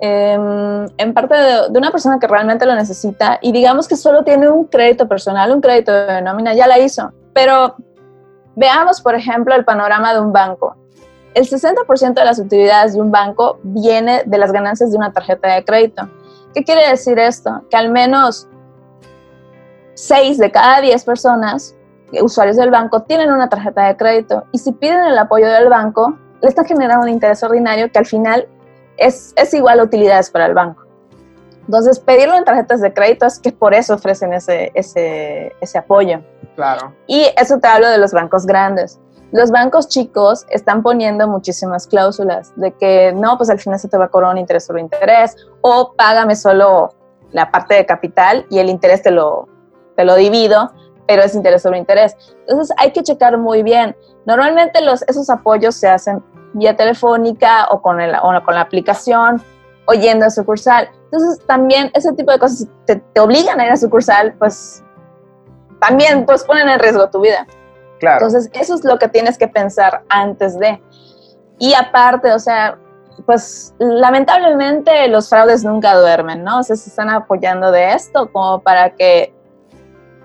em, 0.00 0.86
en 0.96 1.12
parte 1.12 1.34
de, 1.34 1.68
de, 1.70 1.78
una 1.78 1.90
persona 1.90 2.18
que 2.18 2.26
realmente 2.26 2.64
lo 2.64 2.74
necesita 2.74 3.38
y 3.42 3.52
digamos 3.52 3.86
que 3.88 3.96
solo 3.96 4.24
tiene 4.24 4.48
un 4.48 4.64
crédito 4.64 5.06
personal, 5.06 5.52
un 5.52 5.60
crédito 5.60 5.92
de 5.92 6.22
nómina, 6.22 6.54
ya 6.54 6.66
la 6.66 6.78
hizo, 6.78 7.12
pero 7.34 7.76
Veamos, 8.56 9.02
por 9.02 9.14
ejemplo, 9.14 9.54
el 9.54 9.64
panorama 9.64 10.14
de 10.14 10.20
un 10.20 10.32
banco. 10.32 10.76
El 11.34 11.46
60% 11.46 12.14
de 12.14 12.24
las 12.24 12.38
utilidades 12.38 12.94
de 12.94 13.00
un 13.02 13.12
banco 13.12 13.58
viene 13.62 14.22
de 14.24 14.38
las 14.38 14.50
ganancias 14.50 14.90
de 14.90 14.96
una 14.96 15.12
tarjeta 15.12 15.54
de 15.54 15.64
crédito. 15.64 16.08
¿Qué 16.54 16.64
quiere 16.64 16.88
decir 16.88 17.18
esto? 17.18 17.62
Que 17.70 17.76
al 17.76 17.90
menos 17.90 18.48
6 19.92 20.38
de 20.38 20.50
cada 20.50 20.80
10 20.80 21.04
personas, 21.04 21.76
usuarios 22.22 22.56
del 22.56 22.70
banco, 22.70 23.02
tienen 23.02 23.30
una 23.30 23.50
tarjeta 23.50 23.84
de 23.84 23.96
crédito 23.98 24.44
y 24.52 24.58
si 24.58 24.72
piden 24.72 25.04
el 25.04 25.18
apoyo 25.18 25.48
del 25.48 25.68
banco, 25.68 26.16
le 26.40 26.48
está 26.48 26.64
generando 26.64 27.04
un 27.04 27.12
interés 27.12 27.42
ordinario 27.42 27.92
que 27.92 27.98
al 27.98 28.06
final 28.06 28.48
es, 28.96 29.34
es 29.36 29.52
igual 29.52 29.80
a 29.80 29.82
utilidades 29.82 30.30
para 30.30 30.46
el 30.46 30.54
banco. 30.54 30.86
Entonces, 31.66 31.98
pedirlo 31.98 32.36
en 32.36 32.44
tarjetas 32.44 32.80
de 32.80 32.94
crédito 32.94 33.26
es 33.26 33.38
que 33.38 33.52
por 33.52 33.74
eso 33.74 33.94
ofrecen 33.94 34.32
ese, 34.32 34.72
ese 34.74 35.78
apoyo. 35.78 36.22
Claro. 36.56 36.94
Y 37.06 37.26
eso 37.36 37.58
te 37.58 37.68
hablo 37.68 37.88
de 37.88 37.98
los 37.98 38.12
bancos 38.12 38.46
grandes. 38.46 38.98
Los 39.32 39.50
bancos 39.50 39.88
chicos 39.88 40.46
están 40.50 40.82
poniendo 40.82 41.28
muchísimas 41.28 41.86
cláusulas 41.86 42.52
de 42.56 42.72
que 42.72 43.12
no, 43.12 43.36
pues 43.36 43.50
al 43.50 43.58
final 43.58 43.78
se 43.78 43.88
te 43.88 43.98
va 43.98 44.06
a 44.06 44.08
cobrar 44.08 44.32
un 44.32 44.38
interés 44.38 44.64
sobre 44.64 44.80
interés 44.80 45.36
o 45.60 45.92
págame 45.96 46.36
solo 46.36 46.94
la 47.32 47.50
parte 47.50 47.74
de 47.74 47.84
capital 47.84 48.46
y 48.50 48.58
el 48.60 48.70
interés 48.70 49.02
te 49.02 49.10
lo, 49.10 49.48
te 49.96 50.04
lo 50.04 50.14
divido, 50.14 50.72
pero 51.06 51.22
es 51.22 51.34
interés 51.34 51.62
sobre 51.62 51.78
interés. 51.78 52.16
Entonces 52.46 52.74
hay 52.78 52.92
que 52.92 53.02
checar 53.02 53.36
muy 53.36 53.62
bien. 53.62 53.96
Normalmente 54.24 54.80
los, 54.80 55.02
esos 55.02 55.28
apoyos 55.28 55.74
se 55.74 55.88
hacen 55.88 56.22
vía 56.54 56.76
telefónica 56.76 57.66
o 57.70 57.82
con, 57.82 58.00
el, 58.00 58.14
o 58.14 58.44
con 58.44 58.54
la 58.54 58.62
aplicación 58.62 59.42
o 59.86 59.92
yendo 59.92 60.26
a 60.26 60.30
sucursal. 60.30 60.88
Entonces 61.04 61.44
también 61.46 61.90
ese 61.94 62.12
tipo 62.12 62.30
de 62.30 62.38
cosas 62.38 62.68
te, 62.86 62.96
te 62.96 63.20
obligan 63.20 63.60
a 63.60 63.66
ir 63.66 63.72
a 63.72 63.76
sucursal, 63.76 64.34
pues 64.38 64.82
también 65.80 66.26
pues 66.26 66.44
ponen 66.44 66.68
en 66.68 66.78
riesgo 66.78 67.08
tu 67.10 67.20
vida. 67.20 67.46
Claro. 67.98 68.26
Entonces, 68.26 68.50
eso 68.52 68.74
es 68.74 68.84
lo 68.84 68.98
que 68.98 69.08
tienes 69.08 69.38
que 69.38 69.48
pensar 69.48 70.02
antes 70.08 70.58
de. 70.58 70.82
Y 71.58 71.72
aparte, 71.74 72.32
o 72.32 72.38
sea, 72.38 72.78
pues 73.24 73.74
lamentablemente 73.78 75.08
los 75.08 75.28
fraudes 75.28 75.64
nunca 75.64 75.94
duermen, 75.94 76.44
¿no? 76.44 76.60
O 76.60 76.62
sea, 76.62 76.76
se 76.76 76.90
están 76.90 77.08
apoyando 77.08 77.70
de 77.70 77.92
esto 77.92 78.30
como 78.30 78.60
para 78.60 78.90
que 78.90 79.32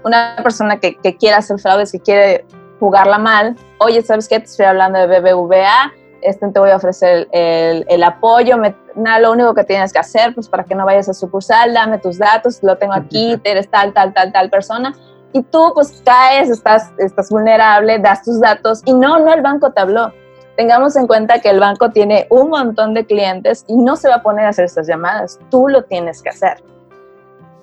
una 0.03 0.35
persona 0.43 0.79
que, 0.79 0.97
que 0.97 1.15
quiera 1.15 1.37
hacer 1.37 1.59
fraudes, 1.59 1.91
que 1.91 1.99
quiere 1.99 2.45
jugarla 2.79 3.17
mal, 3.17 3.55
oye, 3.79 4.01
¿sabes 4.01 4.27
qué? 4.27 4.39
Te 4.39 4.45
estoy 4.45 4.65
hablando 4.65 4.99
de 4.99 5.19
BBVA, 5.19 5.93
este, 6.21 6.49
te 6.49 6.59
voy 6.59 6.71
a 6.71 6.75
ofrecer 6.75 7.27
el, 7.31 7.85
el 7.87 8.03
apoyo, 8.03 8.57
me, 8.57 8.75
nada, 8.95 9.19
lo 9.19 9.31
único 9.31 9.53
que 9.53 9.63
tienes 9.63 9.93
que 9.93 9.99
hacer, 9.99 10.33
pues 10.33 10.49
para 10.49 10.63
que 10.63 10.75
no 10.75 10.85
vayas 10.85 11.07
a 11.07 11.13
sucursal, 11.13 11.73
dame 11.73 11.99
tus 11.99 12.17
datos, 12.17 12.61
lo 12.63 12.77
tengo 12.77 12.93
aquí, 12.93 13.39
eres 13.43 13.69
tal, 13.69 13.93
tal, 13.93 14.13
tal, 14.13 14.31
tal 14.31 14.49
persona 14.49 14.93
y 15.33 15.43
tú 15.43 15.71
pues 15.73 16.01
caes, 16.05 16.49
estás, 16.49 16.91
estás 16.97 17.29
vulnerable, 17.29 17.99
das 17.99 18.23
tus 18.23 18.39
datos 18.39 18.81
y 18.85 18.93
no, 18.93 19.19
no 19.19 19.33
el 19.33 19.41
banco 19.41 19.71
te 19.71 19.81
habló. 19.81 20.11
Tengamos 20.55 20.95
en 20.95 21.07
cuenta 21.07 21.39
que 21.39 21.49
el 21.49 21.59
banco 21.59 21.91
tiene 21.91 22.27
un 22.29 22.49
montón 22.49 22.93
de 22.93 23.05
clientes 23.05 23.63
y 23.67 23.77
no 23.77 23.95
se 23.95 24.09
va 24.09 24.15
a 24.15 24.21
poner 24.21 24.45
a 24.45 24.49
hacer 24.49 24.65
estas 24.65 24.87
llamadas, 24.87 25.39
tú 25.49 25.67
lo 25.67 25.83
tienes 25.83 26.21
que 26.21 26.29
hacer. 26.29 26.61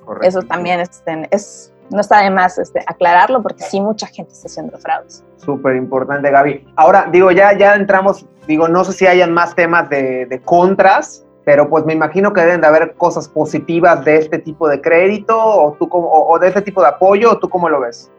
Correcto. 0.04 0.26
Eso 0.26 0.42
también 0.42 0.80
este, 0.80 1.28
es, 1.30 1.72
no 1.90 2.00
está 2.00 2.22
de 2.22 2.30
más 2.30 2.58
este, 2.58 2.82
aclararlo 2.86 3.42
porque 3.42 3.62
sí 3.62 3.80
mucha 3.80 4.06
gente 4.06 4.32
está 4.32 4.48
haciendo 4.48 4.78
fraudes. 4.78 5.22
Súper 5.36 5.76
importante, 5.76 6.30
Gaby. 6.30 6.66
Ahora, 6.76 7.06
digo, 7.12 7.30
ya, 7.30 7.56
ya 7.56 7.74
entramos, 7.74 8.26
digo, 8.46 8.68
no 8.68 8.84
sé 8.84 8.92
si 8.92 9.06
hayan 9.06 9.32
más 9.32 9.54
temas 9.54 9.88
de, 9.90 10.26
de 10.26 10.40
contras, 10.40 11.24
pero 11.48 11.66
pues 11.66 11.86
me 11.86 11.94
imagino 11.94 12.34
que 12.34 12.42
deben 12.42 12.60
de 12.60 12.66
haber 12.66 12.94
cosas 12.96 13.26
positivas 13.26 14.04
de 14.04 14.18
este 14.18 14.38
tipo 14.38 14.68
de 14.68 14.82
crédito 14.82 15.34
o, 15.34 15.72
tú 15.78 15.88
como, 15.88 16.06
o, 16.12 16.38
de 16.38 16.48
este 16.48 16.60
tipo 16.60 16.82
de 16.82 16.88
apoyo, 16.88 17.32
o 17.32 17.38
tú 17.38 17.48
cómo 17.48 17.70
lo 17.70 17.80
ves? 17.80 18.10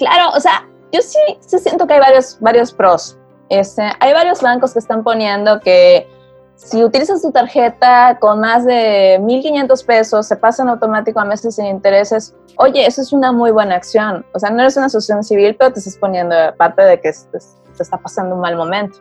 Claro, 0.00 0.32
o 0.36 0.40
sea, 0.40 0.66
yo 0.90 1.00
sí, 1.00 1.16
sí 1.38 1.60
siento 1.60 1.86
que 1.86 1.94
hay 1.94 2.00
varios, 2.00 2.38
varios 2.40 2.72
pros. 2.72 3.16
Este, 3.50 3.88
hay 4.00 4.12
varios 4.12 4.42
bancos 4.42 4.72
que 4.72 4.80
están 4.80 5.04
poniendo 5.04 5.60
que 5.60 6.08
si 6.56 6.82
utilizas 6.82 7.22
tu 7.22 7.30
tarjeta 7.30 8.18
con 8.18 8.40
más 8.40 8.64
de 8.66 9.20
1.500 9.20 9.86
pesos, 9.86 10.26
se 10.26 10.34
pasan 10.34 10.68
automático 10.70 11.20
a 11.20 11.24
meses 11.24 11.54
sin 11.54 11.66
intereses. 11.66 12.34
Oye, 12.56 12.84
eso 12.84 13.00
es 13.00 13.12
una 13.12 13.30
muy 13.30 13.52
buena 13.52 13.76
acción. 13.76 14.26
O 14.34 14.40
sea, 14.40 14.50
no 14.50 14.60
eres 14.62 14.76
una 14.76 14.86
asociación 14.86 15.22
civil, 15.22 15.54
pero 15.56 15.72
te 15.72 15.78
estás 15.78 15.96
poniendo 15.96 16.34
parte 16.56 16.82
de 16.82 17.00
que 17.00 17.12
se 17.12 17.38
está 17.78 17.96
pasando 17.96 18.34
un 18.34 18.40
mal 18.40 18.56
momento. 18.56 18.98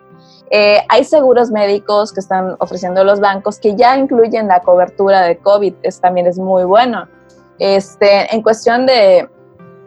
Eh, 0.51 0.79
hay 0.89 1.03
seguros 1.03 1.51
médicos 1.51 2.11
que 2.11 2.19
están 2.19 2.55
ofreciendo 2.59 3.03
los 3.03 3.19
bancos 3.19 3.59
que 3.59 3.75
ya 3.75 3.97
incluyen 3.97 4.47
la 4.47 4.61
cobertura 4.61 5.21
de 5.21 5.37
COVID, 5.37 5.75
también 6.01 6.27
es 6.27 6.37
muy 6.37 6.63
bueno. 6.63 7.07
Este, 7.59 8.33
en 8.33 8.41
cuestión 8.41 8.85
de, 8.85 9.29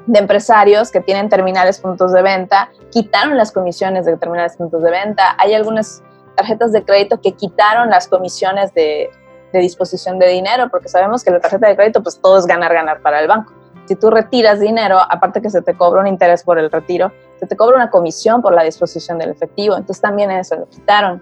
de 0.07 0.19
empresarios 0.19 0.91
que 0.91 1.01
tienen 1.01 1.29
terminales 1.29 1.81
puntos 1.81 2.12
de 2.12 2.23
venta, 2.23 2.71
quitaron 2.91 3.37
las 3.37 3.51
comisiones 3.51 4.05
de 4.05 4.17
terminales 4.17 4.57
puntos 4.57 4.83
de 4.83 4.91
venta. 4.91 5.37
Hay 5.39 5.55
algunas 5.55 6.03
tarjetas 6.37 6.73
de 6.73 6.85
crédito 6.85 7.21
que 7.21 7.33
quitaron 7.33 7.91
las 7.91 8.09
comisiones 8.09 8.73
de, 8.75 9.11
de 9.53 9.59
disposición 9.59 10.19
de 10.19 10.29
dinero, 10.29 10.69
porque 10.71 10.89
sabemos 10.89 11.25
que 11.25 11.31
la 11.31 11.41
tarjeta 11.41 11.69
de 11.69 11.77
crédito, 11.77 12.03
pues 12.03 12.21
todo 12.21 12.39
es 12.39 12.47
ganar, 12.47 12.73
ganar 12.73 13.01
para 13.03 13.21
el 13.21 13.29
banco. 13.29 13.53
Si 13.87 13.97
tú 13.97 14.11
retiras 14.11 14.61
dinero, 14.61 14.99
aparte 14.99 15.43
que 15.43 15.51
se 15.51 15.61
te 15.61 15.77
cobra 15.77 16.01
un 16.01 16.07
interés 16.07 16.45
por 16.45 16.59
el 16.59 16.71
retiro, 16.71 17.12
se 17.43 17.49
te 17.49 17.57
cobra 17.57 17.75
una 17.75 17.91
comisión 17.91 18.41
por 18.41 18.55
la 18.55 18.63
disposición 18.63 19.19
del 19.19 19.31
efectivo. 19.31 19.75
Entonces 19.75 20.01
también 20.01 20.31
eso 20.31 20.55
lo 20.55 20.69
quitaron. 20.69 21.21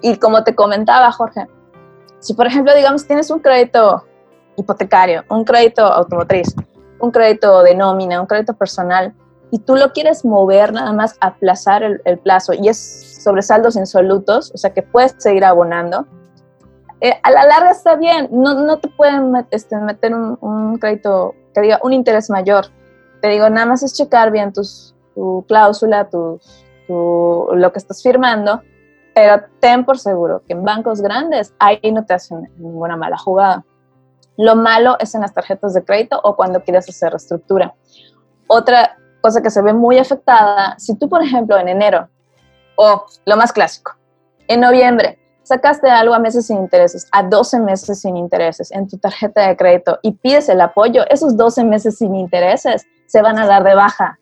Y 0.00 0.16
como 0.16 0.42
te 0.44 0.54
comentaba, 0.54 1.12
Jorge, 1.12 1.46
si 2.20 2.32
por 2.32 2.46
ejemplo, 2.46 2.74
digamos, 2.74 3.06
tienes 3.06 3.30
un 3.30 3.38
crédito 3.38 4.02
hipotecario, 4.56 5.24
un 5.28 5.44
crédito 5.44 5.84
automotriz, 5.84 6.54
un 7.00 7.10
crédito 7.10 7.62
de 7.62 7.74
nómina, 7.74 8.18
un 8.18 8.26
crédito 8.26 8.54
personal, 8.54 9.12
y 9.50 9.58
tú 9.58 9.76
lo 9.76 9.92
quieres 9.92 10.24
mover 10.24 10.72
nada 10.72 10.94
más, 10.94 11.18
aplazar 11.20 11.82
el, 11.82 12.00
el 12.06 12.18
plazo, 12.18 12.54
y 12.54 12.68
es 12.68 13.20
sobre 13.22 13.42
saldos 13.42 13.76
insolutos, 13.76 14.50
o 14.54 14.56
sea 14.56 14.72
que 14.72 14.80
puedes 14.80 15.14
seguir 15.18 15.44
abonando, 15.44 16.06
eh, 17.02 17.20
a 17.22 17.30
la 17.30 17.44
larga 17.44 17.72
está 17.72 17.96
bien, 17.96 18.28
no, 18.30 18.54
no 18.54 18.78
te 18.78 18.88
pueden 18.88 19.34
este, 19.50 19.76
meter 19.76 20.14
un, 20.14 20.38
un, 20.40 20.78
crédito 20.78 21.34
que 21.52 21.60
diga 21.60 21.78
un 21.82 21.92
interés 21.92 22.30
mayor. 22.30 22.68
Te 23.20 23.28
digo, 23.28 23.50
nada 23.50 23.66
más 23.66 23.82
es 23.82 23.92
checar 23.92 24.30
bien 24.30 24.52
tus, 24.52 24.94
tu 25.14 25.44
cláusula, 25.48 26.08
tu, 26.08 26.40
lo 26.88 27.72
que 27.72 27.78
estás 27.78 28.02
firmando, 28.02 28.62
pero 29.14 29.42
ten 29.60 29.84
por 29.84 29.98
seguro 29.98 30.42
que 30.46 30.54
en 30.54 30.64
bancos 30.64 31.00
grandes 31.00 31.54
ahí 31.58 31.80
no 31.92 32.04
te 32.04 32.14
hacen 32.14 32.50
ninguna 32.58 32.96
mala 32.96 33.16
jugada. 33.16 33.64
Lo 34.36 34.56
malo 34.56 34.96
es 34.98 35.14
en 35.14 35.20
las 35.20 35.34
tarjetas 35.34 35.74
de 35.74 35.84
crédito 35.84 36.20
o 36.22 36.34
cuando 36.36 36.62
quieres 36.62 36.88
hacer 36.88 37.10
reestructura. 37.10 37.74
Otra 38.46 38.96
cosa 39.20 39.42
que 39.42 39.50
se 39.50 39.62
ve 39.62 39.72
muy 39.72 39.98
afectada, 39.98 40.74
si 40.78 40.96
tú, 40.98 41.08
por 41.08 41.22
ejemplo, 41.22 41.58
en 41.58 41.68
enero, 41.68 42.08
o 42.76 43.04
lo 43.26 43.36
más 43.36 43.52
clásico, 43.52 43.92
en 44.48 44.60
noviembre, 44.60 45.18
sacaste 45.42 45.88
algo 45.88 46.14
a 46.14 46.18
meses 46.18 46.46
sin 46.46 46.58
intereses, 46.58 47.06
a 47.12 47.22
12 47.22 47.60
meses 47.60 48.00
sin 48.00 48.16
intereses 48.16 48.70
en 48.72 48.88
tu 48.88 48.98
tarjeta 48.98 49.46
de 49.46 49.56
crédito 49.56 49.98
y 50.02 50.12
pides 50.12 50.48
el 50.48 50.60
apoyo, 50.60 51.04
esos 51.08 51.36
12 51.36 51.64
meses 51.64 51.98
sin 51.98 52.14
intereses 52.14 52.86
se 53.06 53.22
van 53.22 53.38
a 53.38 53.46
dar 53.46 53.64
de 53.64 53.74
baja. 53.74 54.18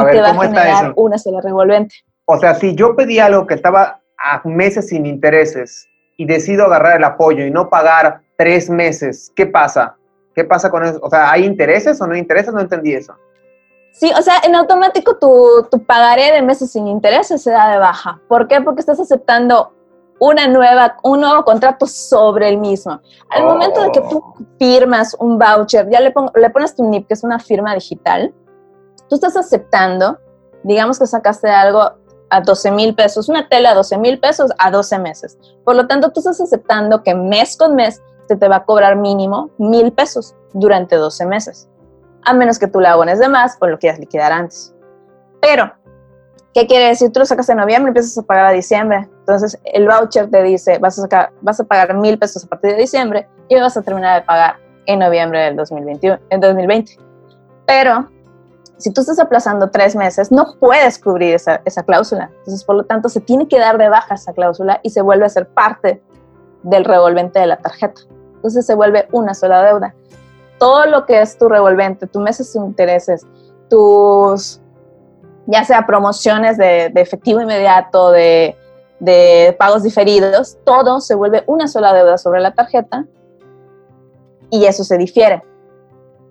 A 0.00 0.04
ver, 0.04 0.14
te 0.14 0.20
va 0.22 0.28
¿cómo 0.28 0.42
a 0.42 0.46
está 0.46 0.60
generar 0.62 0.84
eso? 0.84 0.92
una 0.96 1.18
sola 1.18 1.40
revolvente. 1.40 1.94
O 2.26 2.38
sea, 2.38 2.54
si 2.54 2.74
yo 2.74 2.94
pedí 2.96 3.18
algo 3.18 3.46
que 3.46 3.54
estaba 3.54 4.00
a 4.18 4.40
meses 4.44 4.88
sin 4.88 5.06
intereses 5.06 5.88
y 6.16 6.26
decido 6.26 6.66
agarrar 6.66 6.96
el 6.98 7.04
apoyo 7.04 7.44
y 7.44 7.50
no 7.50 7.68
pagar 7.70 8.20
tres 8.36 8.68
meses, 8.70 9.32
¿qué 9.34 9.46
pasa? 9.46 9.96
¿Qué 10.34 10.44
pasa 10.44 10.70
con 10.70 10.84
eso? 10.84 10.98
O 11.02 11.10
sea, 11.10 11.30
¿hay 11.30 11.44
intereses 11.44 12.00
o 12.00 12.06
no 12.06 12.14
hay 12.14 12.20
intereses? 12.20 12.52
No 12.54 12.60
entendí 12.60 12.92
eso. 12.94 13.14
Sí, 13.92 14.10
o 14.16 14.22
sea, 14.22 14.34
en 14.44 14.54
automático 14.54 15.16
tu, 15.16 15.66
tu 15.70 15.84
pagaré 15.84 16.30
de 16.32 16.42
meses 16.42 16.70
sin 16.70 16.86
intereses 16.86 17.42
se 17.42 17.50
da 17.50 17.72
de 17.72 17.78
baja. 17.78 18.20
¿Por 18.28 18.46
qué? 18.46 18.60
Porque 18.60 18.80
estás 18.80 19.00
aceptando 19.00 19.74
una 20.20 20.46
nueva, 20.46 20.96
un 21.02 21.20
nuevo 21.22 21.44
contrato 21.44 21.86
sobre 21.86 22.48
el 22.50 22.58
mismo. 22.58 23.00
Al 23.30 23.42
momento 23.44 23.82
de 23.82 23.90
que 23.90 24.00
tú 24.02 24.18
Oh. 24.22 24.36
firmas 24.58 25.16
un 25.18 25.38
voucher, 25.38 25.88
ya 25.90 26.00
le, 26.00 26.10
pon- 26.12 26.30
le 26.34 26.50
pones 26.50 26.76
tu 26.76 26.84
NIP, 26.88 27.08
que 27.08 27.14
es 27.14 27.24
una 27.24 27.38
firma 27.40 27.74
digital, 27.74 28.32
tú 29.10 29.16
estás 29.16 29.36
aceptando, 29.36 30.18
digamos 30.62 30.98
que 30.98 31.06
sacaste 31.06 31.50
algo 31.50 31.92
a 32.30 32.40
12 32.40 32.70
mil 32.70 32.94
pesos, 32.94 33.28
una 33.28 33.48
tela 33.48 33.72
a 33.72 33.74
12 33.74 33.98
mil 33.98 34.20
pesos 34.20 34.52
a 34.58 34.70
12 34.70 34.98
meses. 35.00 35.36
Por 35.64 35.74
lo 35.74 35.86
tanto, 35.88 36.12
tú 36.12 36.20
estás 36.20 36.40
aceptando 36.40 37.02
que 37.02 37.14
mes 37.14 37.56
con 37.56 37.74
mes 37.74 38.00
se 38.28 38.36
te 38.36 38.48
va 38.48 38.56
a 38.56 38.64
cobrar 38.64 38.96
mínimo 38.96 39.50
mil 39.58 39.92
pesos 39.92 40.36
durante 40.52 40.94
12 40.94 41.26
meses, 41.26 41.68
a 42.22 42.32
menos 42.32 42.58
que 42.58 42.68
tú 42.68 42.80
la 42.80 42.92
abones 42.92 43.18
de 43.18 43.28
más 43.28 43.56
o 43.60 43.66
lo 43.66 43.78
quieras 43.78 43.98
liquidar 43.98 44.30
antes. 44.30 44.72
Pero, 45.40 45.72
¿qué 46.54 46.68
quiere 46.68 46.86
decir? 46.86 47.10
Tú 47.10 47.18
lo 47.18 47.26
sacas 47.26 47.48
en 47.48 47.56
noviembre 47.56 47.88
y 47.88 47.90
empiezas 47.90 48.16
a 48.16 48.22
pagar 48.22 48.46
a 48.46 48.50
diciembre. 48.52 49.08
Entonces, 49.20 49.58
el 49.64 49.88
voucher 49.88 50.30
te 50.30 50.42
dice, 50.44 50.78
vas 50.78 50.98
a, 51.00 51.02
sacar, 51.02 51.32
vas 51.40 51.58
a 51.58 51.64
pagar 51.64 51.94
mil 51.94 52.16
pesos 52.16 52.44
a 52.44 52.48
partir 52.48 52.70
de 52.72 52.76
diciembre 52.76 53.28
y 53.48 53.56
vas 53.56 53.76
a 53.76 53.82
terminar 53.82 54.20
de 54.20 54.26
pagar 54.26 54.56
en 54.86 55.00
noviembre 55.00 55.40
del 55.40 55.56
2021, 55.56 56.18
en 56.30 56.40
2020. 56.40 56.96
Pero, 57.66 58.08
si 58.80 58.90
tú 58.90 59.02
estás 59.02 59.18
aplazando 59.18 59.70
tres 59.70 59.94
meses, 59.94 60.32
no 60.32 60.56
puedes 60.58 60.98
cubrir 60.98 61.34
esa, 61.34 61.60
esa 61.64 61.82
cláusula. 61.82 62.30
Entonces, 62.38 62.64
por 62.64 62.76
lo 62.76 62.84
tanto, 62.84 63.08
se 63.08 63.20
tiene 63.20 63.46
que 63.46 63.58
dar 63.58 63.78
de 63.78 63.88
baja 63.88 64.14
esa 64.14 64.32
cláusula 64.32 64.80
y 64.82 64.90
se 64.90 65.02
vuelve 65.02 65.26
a 65.26 65.28
ser 65.28 65.48
parte 65.48 66.02
del 66.62 66.84
revolvente 66.84 67.38
de 67.38 67.46
la 67.46 67.58
tarjeta. 67.58 68.00
Entonces, 68.36 68.66
se 68.66 68.74
vuelve 68.74 69.06
una 69.12 69.34
sola 69.34 69.62
deuda. 69.62 69.94
Todo 70.58 70.86
lo 70.86 71.06
que 71.06 71.20
es 71.20 71.36
tu 71.38 71.48
revolvente, 71.48 72.06
tus 72.06 72.22
meses 72.22 72.50
sin 72.50 72.64
intereses, 72.64 73.26
tus, 73.68 74.60
ya 75.46 75.64
sea 75.64 75.86
promociones 75.86 76.56
de, 76.56 76.90
de 76.92 77.00
efectivo 77.00 77.40
inmediato, 77.40 78.10
de, 78.10 78.56
de 79.00 79.56
pagos 79.58 79.82
diferidos, 79.82 80.58
todo 80.64 81.00
se 81.00 81.14
vuelve 81.14 81.42
una 81.46 81.66
sola 81.66 81.92
deuda 81.92 82.18
sobre 82.18 82.40
la 82.40 82.54
tarjeta 82.54 83.06
y 84.50 84.66
eso 84.66 84.84
se 84.84 84.98
difiere. 84.98 85.42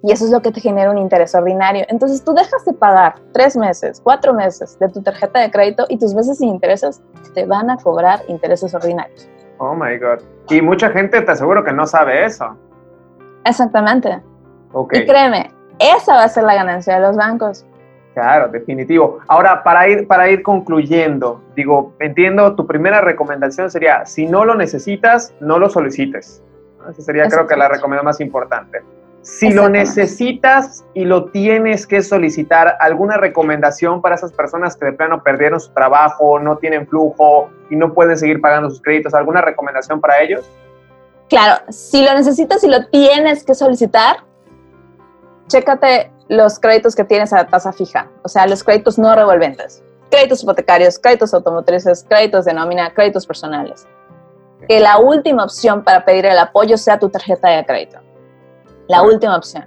Y 0.02 0.12
eso 0.12 0.26
es 0.26 0.32
lo 0.32 0.42
que 0.42 0.52
te 0.52 0.62
genera 0.62 0.92
un 0.92 0.98
interés 0.98 1.36
ordinario. 1.36 1.86
Entonces 1.90 2.24
tú 2.24 2.34
dejas 2.34 2.64
de 2.66 2.74
pagar 2.74 3.16
tres 3.34 3.58
meses, 3.58 4.00
cuatro 4.02 4.34
meses 4.34 4.80
de 4.80 4.88
tu 4.90 5.02
tarjeta 5.02 5.40
de 5.40 5.52
crédito 5.52 5.86
y 5.90 5.98
tus 5.98 6.14
meses 6.14 6.38
sin 6.38 6.50
intereses 6.50 7.02
te 7.34 7.46
van 7.46 7.70
a 7.70 7.78
cobrar 7.78 8.22
intereses 8.28 8.74
ordinarios. 8.74 9.30
Oh 9.58 9.76
my 9.76 9.98
God. 9.98 10.20
Y 10.50 10.62
mucha 10.62 10.90
gente 10.90 11.22
te 11.22 11.32
aseguro 11.32 11.64
que 11.64 11.74
no 11.74 11.86
sabe 11.86 12.26
eso. 12.26 12.58
Exactamente. 13.44 14.22
Ok. 14.72 14.94
Y 14.96 15.06
créeme, 15.06 15.52
esa 15.80 16.16
va 16.16 16.24
a 16.24 16.30
ser 16.30 16.44
la 16.44 16.56
ganancia 16.56 16.96
de 16.96 17.02
los 17.02 17.18
bancos. 17.18 17.66
Claro, 18.14 18.50
definitivo. 18.50 19.20
Ahora, 19.28 19.64
para 19.64 19.88
ir, 19.88 20.08
para 20.08 20.30
ir 20.30 20.44
concluyendo, 20.44 21.42
digo, 21.56 21.94
entiendo, 22.00 22.56
tu 22.56 22.66
primera 22.66 23.02
recomendación 23.02 23.70
sería, 23.70 24.06
si 24.06 24.26
no 24.26 24.46
lo 24.46 24.56
necesitas, 24.56 25.34
no 25.40 25.60
lo 25.60 25.70
solicites. 25.70 26.42
Esa 26.90 27.02
sería 27.02 27.28
creo 27.28 27.46
que 27.46 27.56
la 27.56 27.68
recomendación 27.68 28.06
más 28.06 28.20
importante. 28.20 28.82
Si 29.22 29.52
lo 29.52 29.68
necesitas 29.68 30.86
y 30.94 31.04
lo 31.04 31.26
tienes 31.26 31.86
que 31.86 32.02
solicitar, 32.02 32.78
¿alguna 32.80 33.18
recomendación 33.18 34.02
para 34.02 34.16
esas 34.16 34.32
personas 34.32 34.78
que 34.78 34.86
de 34.86 34.94
plano 34.94 35.24
perdieron 35.24 35.60
su 35.60 35.72
trabajo, 35.72 36.40
no 36.40 36.58
tienen 36.58 36.88
flujo 36.88 37.50
y 37.70 37.76
no 37.76 37.94
pueden 37.94 38.18
seguir 38.18 38.40
pagando 38.40 38.70
sus 38.70 38.82
créditos? 38.82 39.14
¿Alguna 39.14 39.42
recomendación 39.42 40.00
para 40.00 40.22
ellos? 40.22 40.50
Claro, 41.28 41.62
si 41.70 42.04
lo 42.04 42.14
necesitas 42.14 42.64
y 42.64 42.68
lo 42.68 42.88
tienes 42.88 43.44
que 43.44 43.54
solicitar, 43.54 44.18
chécate 45.48 46.12
los 46.30 46.60
créditos 46.60 46.96
que 46.96 47.04
tienes 47.04 47.34
a 47.34 47.46
tasa 47.46 47.74
fija, 47.74 48.08
o 48.24 48.30
sea, 48.30 48.48
los 48.48 48.64
créditos 48.64 48.98
no 48.98 49.14
revolventes. 49.14 49.84
Créditos 50.10 50.42
hipotecarios, 50.42 50.98
créditos 50.98 51.34
automotrices, 51.34 52.06
créditos 52.08 52.46
de 52.46 52.54
nómina, 52.54 52.94
créditos 52.94 53.28
personales. 53.28 53.88
Que 54.68 54.80
la 54.80 54.98
última 54.98 55.44
opción 55.44 55.84
para 55.84 56.04
pedir 56.04 56.26
el 56.26 56.38
apoyo 56.38 56.78
sea 56.78 56.98
tu 56.98 57.10
tarjeta 57.10 57.50
de 57.50 57.66
crédito. 57.66 58.00
La 58.90 59.02
última 59.04 59.38
opción. 59.38 59.66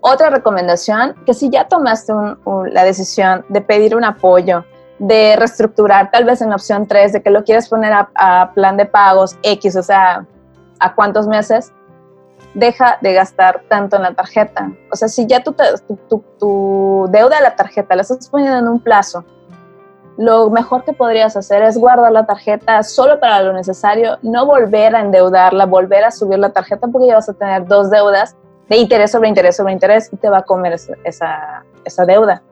Otra 0.00 0.28
recomendación, 0.28 1.14
que 1.24 1.32
si 1.32 1.48
ya 1.48 1.66
tomaste 1.66 2.12
un- 2.12 2.38
un- 2.44 2.74
la 2.74 2.84
decisión 2.84 3.44
de 3.48 3.62
pedir 3.62 3.96
un 3.96 4.04
apoyo, 4.04 4.64
de 4.98 5.34
reestructurar, 5.36 6.10
tal 6.10 6.24
vez 6.24 6.40
en 6.42 6.50
la 6.50 6.56
opción 6.56 6.86
3, 6.86 7.12
de 7.14 7.22
que 7.22 7.30
lo 7.30 7.42
quieres 7.42 7.68
poner 7.68 7.92
a, 7.92 8.10
a 8.14 8.52
plan 8.52 8.76
de 8.76 8.84
pagos 8.86 9.36
X, 9.42 9.74
o 9.76 9.82
sea, 9.82 10.26
a 10.78 10.94
cuántos 10.94 11.26
meses, 11.26 11.72
deja 12.54 12.98
de 13.00 13.12
gastar 13.14 13.62
tanto 13.68 13.96
en 13.96 14.02
la 14.02 14.14
tarjeta. 14.14 14.70
O 14.92 14.96
sea, 14.96 15.08
si 15.08 15.26
ya 15.26 15.42
tu, 15.42 15.52
tu, 15.52 15.96
tu- 16.08 16.24
tu 16.38 17.06
deuda 17.10 17.36
de 17.38 17.42
la 17.42 17.56
tarjeta 17.56 17.96
la 17.96 18.02
estás 18.02 18.28
poniendo 18.28 18.58
en 18.58 18.68
un 18.68 18.80
plazo, 18.80 19.24
lo 20.16 20.48
mejor 20.50 20.84
que 20.84 20.92
podrías 20.92 21.36
hacer 21.36 21.62
es 21.62 21.76
guardar 21.76 22.12
la 22.12 22.24
tarjeta 22.24 22.82
solo 22.82 23.18
para 23.18 23.42
lo 23.42 23.52
necesario, 23.52 24.18
no 24.22 24.46
volver 24.46 24.94
a 24.94 25.00
endeudarla, 25.00 25.66
volver 25.66 26.04
a 26.04 26.10
subir 26.10 26.38
la 26.38 26.50
tarjeta 26.50 26.86
porque 26.86 27.08
ya 27.08 27.16
vas 27.16 27.28
a 27.28 27.34
tener 27.34 27.66
dos 27.66 27.90
deudas 27.90 28.36
de 28.68 28.76
interés 28.76 29.10
sobre 29.10 29.28
interés 29.28 29.56
sobre 29.56 29.72
interés 29.72 30.08
y 30.12 30.16
te 30.16 30.28
va 30.28 30.38
a 30.38 30.42
comer 30.42 30.72
esa, 30.72 31.64
esa, 31.84 32.04
deuda. 32.06 32.42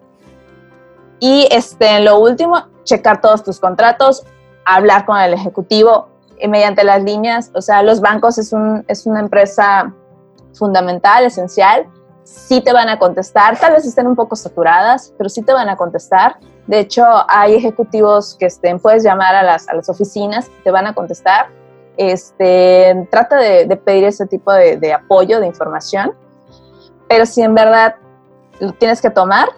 Y 1.20 1.48
este, 1.50 2.00
lo 2.00 2.18
último, 2.18 2.66
checar 2.84 3.20
todos 3.20 3.44
tus 3.44 3.60
contratos, 3.60 4.24
hablar 4.64 5.06
con 5.06 5.18
el 5.18 5.32
ejecutivo 5.32 6.08
eh, 6.38 6.48
mediante 6.48 6.84
las 6.84 7.02
líneas. 7.02 7.50
O 7.54 7.62
sea, 7.62 7.82
los 7.82 8.00
bancos 8.00 8.38
es, 8.38 8.52
un, 8.52 8.84
es 8.88 9.06
una 9.06 9.20
empresa 9.20 9.94
fundamental, 10.54 11.24
esencial. 11.24 11.86
Sí 12.24 12.60
te 12.60 12.72
van 12.72 12.88
a 12.88 12.98
contestar, 12.98 13.58
tal 13.58 13.72
vez 13.72 13.84
estén 13.84 14.06
un 14.06 14.16
poco 14.16 14.36
saturadas, 14.36 15.12
pero 15.18 15.28
sí 15.28 15.42
te 15.42 15.52
van 15.52 15.68
a 15.68 15.76
contestar. 15.76 16.36
De 16.66 16.78
hecho, 16.78 17.04
hay 17.28 17.54
ejecutivos 17.54 18.36
que 18.38 18.46
estén, 18.46 18.78
puedes 18.78 19.02
llamar 19.02 19.34
a 19.34 19.42
las, 19.42 19.68
a 19.68 19.74
las 19.74 19.88
oficinas, 19.88 20.50
te 20.62 20.70
van 20.70 20.86
a 20.86 20.94
contestar. 20.94 21.48
Este, 21.96 23.06
trata 23.10 23.36
de, 23.36 23.66
de 23.66 23.76
pedir 23.76 24.04
ese 24.04 24.26
tipo 24.26 24.52
de, 24.52 24.92
apoyo, 24.92 25.40
de 25.40 25.46
información. 25.46 26.12
Pero 27.08 27.26
si 27.26 27.42
en 27.42 27.54
verdad 27.54 27.96
lo 28.60 28.72
tienes 28.72 29.02
que 29.02 29.10
tomar, 29.10 29.48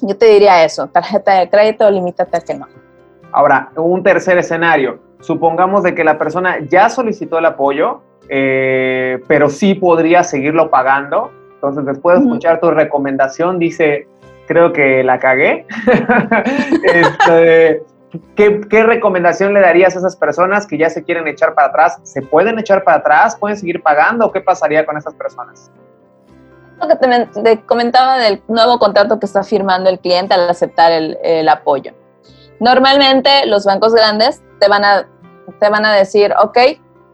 yo 0.00 0.16
te 0.16 0.26
diría 0.26 0.64
eso, 0.64 0.86
tarjeta 0.86 1.34
de 1.34 1.50
crédito, 1.50 1.90
limítate 1.90 2.36
a 2.36 2.40
que 2.40 2.54
no. 2.54 2.66
Ahora, 3.32 3.70
un 3.76 4.02
tercer 4.02 4.38
escenario. 4.38 4.98
Supongamos 5.20 5.82
de 5.82 5.94
que 5.94 6.04
la 6.04 6.16
persona 6.16 6.58
ya 6.68 6.88
solicitó 6.88 7.38
el 7.38 7.46
apoyo, 7.46 8.00
eh, 8.28 9.20
pero 9.28 9.50
sí 9.50 9.74
podría 9.74 10.22
seguirlo 10.22 10.70
pagando. 10.70 11.30
Entonces, 11.60 11.84
después 11.84 12.18
de 12.18 12.24
escuchar 12.24 12.58
tu 12.58 12.70
recomendación, 12.70 13.58
dice, 13.58 14.08
creo 14.48 14.72
que 14.72 15.04
la 15.04 15.18
cagué. 15.18 15.66
Este, 16.82 17.82
¿qué, 18.34 18.60
qué 18.62 18.82
recomendación 18.82 19.52
le 19.52 19.60
darías 19.60 19.94
a 19.94 19.98
esas 19.98 20.16
personas 20.16 20.66
que 20.66 20.78
ya 20.78 20.88
se 20.88 21.04
quieren 21.04 21.28
echar 21.28 21.54
para 21.54 21.68
atrás? 21.68 22.00
¿Se 22.02 22.22
pueden 22.22 22.58
echar 22.58 22.82
para 22.82 22.96
atrás? 22.98 23.36
¿Pueden 23.36 23.58
seguir 23.58 23.82
pagando? 23.82 24.32
¿Qué 24.32 24.40
pasaría 24.40 24.86
con 24.86 24.96
esas 24.96 25.12
personas? 25.14 25.70
Lo 26.80 26.88
que 26.88 26.96
te, 26.96 27.26
te 27.42 27.60
comentaba 27.66 28.16
del 28.16 28.42
nuevo 28.48 28.78
contrato 28.78 29.20
que 29.20 29.26
está 29.26 29.42
firmando 29.42 29.90
el 29.90 29.98
cliente 29.98 30.32
al 30.32 30.48
aceptar 30.48 30.92
el, 30.92 31.18
el 31.22 31.46
apoyo. 31.46 31.92
Normalmente 32.58 33.44
los 33.44 33.66
bancos 33.66 33.94
grandes 33.94 34.42
te 34.60 34.68
van, 34.68 34.84
a, 34.84 35.06
te 35.58 35.68
van 35.68 35.84
a 35.84 35.92
decir, 35.92 36.32
ok, 36.42 36.56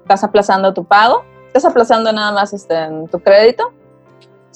estás 0.02 0.22
aplazando 0.22 0.72
tu 0.72 0.85
pago, 0.85 1.24
estás 1.48 1.64
aplazando 1.64 2.12
nada 2.12 2.30
más 2.30 2.52
este, 2.52 2.76
en 2.76 3.09
tu 3.09 3.18
crédito, 3.18 3.72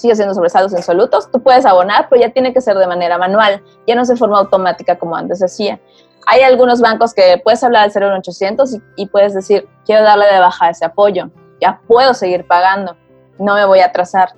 sigue 0.00 0.16
siendo 0.16 0.34
sobresaldos 0.34 0.72
insolutos, 0.72 1.30
tú 1.30 1.42
puedes 1.42 1.64
abonar, 1.66 2.08
pero 2.08 2.22
ya 2.22 2.30
tiene 2.30 2.52
que 2.52 2.60
ser 2.60 2.76
de 2.76 2.86
manera 2.86 3.18
manual, 3.18 3.62
ya 3.86 3.94
no 3.94 4.02
es 4.02 4.08
de 4.08 4.16
forma 4.16 4.38
automática 4.38 4.98
como 4.98 5.16
antes 5.16 5.40
decía. 5.40 5.78
Hay 6.26 6.42
algunos 6.42 6.80
bancos 6.80 7.14
que 7.14 7.40
puedes 7.42 7.62
hablar 7.64 7.84
al 7.84 7.92
01800 7.94 8.74
y, 8.74 8.82
y 8.96 9.06
puedes 9.06 9.34
decir, 9.34 9.68
quiero 9.84 10.04
darle 10.04 10.26
de 10.26 10.38
baja 10.38 10.70
ese 10.70 10.84
apoyo, 10.84 11.30
ya 11.60 11.80
puedo 11.86 12.14
seguir 12.14 12.46
pagando, 12.46 12.96
no 13.38 13.54
me 13.54 13.64
voy 13.64 13.80
a 13.80 13.86
atrasar. 13.86 14.34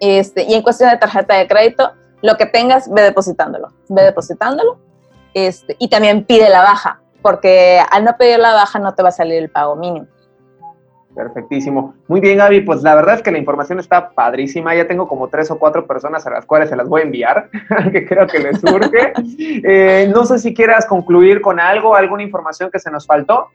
Este, 0.00 0.44
y 0.44 0.54
en 0.54 0.62
cuestión 0.62 0.90
de 0.90 0.96
tarjeta 0.96 1.34
de 1.34 1.46
crédito, 1.48 1.92
lo 2.22 2.36
que 2.36 2.46
tengas, 2.46 2.92
ve 2.92 3.02
depositándolo, 3.02 3.72
ve 3.88 4.02
depositándolo. 4.02 4.78
Este, 5.34 5.76
y 5.78 5.88
también 5.88 6.24
pide 6.24 6.48
la 6.48 6.62
baja, 6.62 7.00
porque 7.22 7.80
al 7.90 8.04
no 8.04 8.16
pedir 8.16 8.38
la 8.38 8.54
baja 8.54 8.78
no 8.78 8.94
te 8.94 9.02
va 9.02 9.10
a 9.10 9.12
salir 9.12 9.38
el 9.38 9.50
pago 9.50 9.76
mínimo. 9.76 10.06
Perfectísimo. 11.18 11.96
Muy 12.06 12.20
bien, 12.20 12.38
Gaby. 12.38 12.60
Pues 12.60 12.80
la 12.82 12.94
verdad 12.94 13.16
es 13.16 13.22
que 13.22 13.32
la 13.32 13.38
información 13.38 13.80
está 13.80 14.10
padrísima. 14.10 14.72
Ya 14.76 14.86
tengo 14.86 15.08
como 15.08 15.26
tres 15.26 15.50
o 15.50 15.58
cuatro 15.58 15.84
personas 15.84 16.24
a 16.28 16.30
las 16.30 16.46
cuales 16.46 16.68
se 16.68 16.76
las 16.76 16.88
voy 16.88 17.00
a 17.00 17.04
enviar, 17.06 17.50
que 17.92 18.06
creo 18.06 18.24
que 18.28 18.38
les 18.38 18.60
surge. 18.60 19.12
Eh, 19.64 20.10
no 20.14 20.24
sé 20.24 20.38
si 20.38 20.54
quieras 20.54 20.86
concluir 20.86 21.40
con 21.40 21.58
algo, 21.58 21.94
alguna 21.94 22.22
información 22.22 22.70
que 22.70 22.78
se 22.78 22.90
nos 22.90 23.06
faltó. 23.06 23.48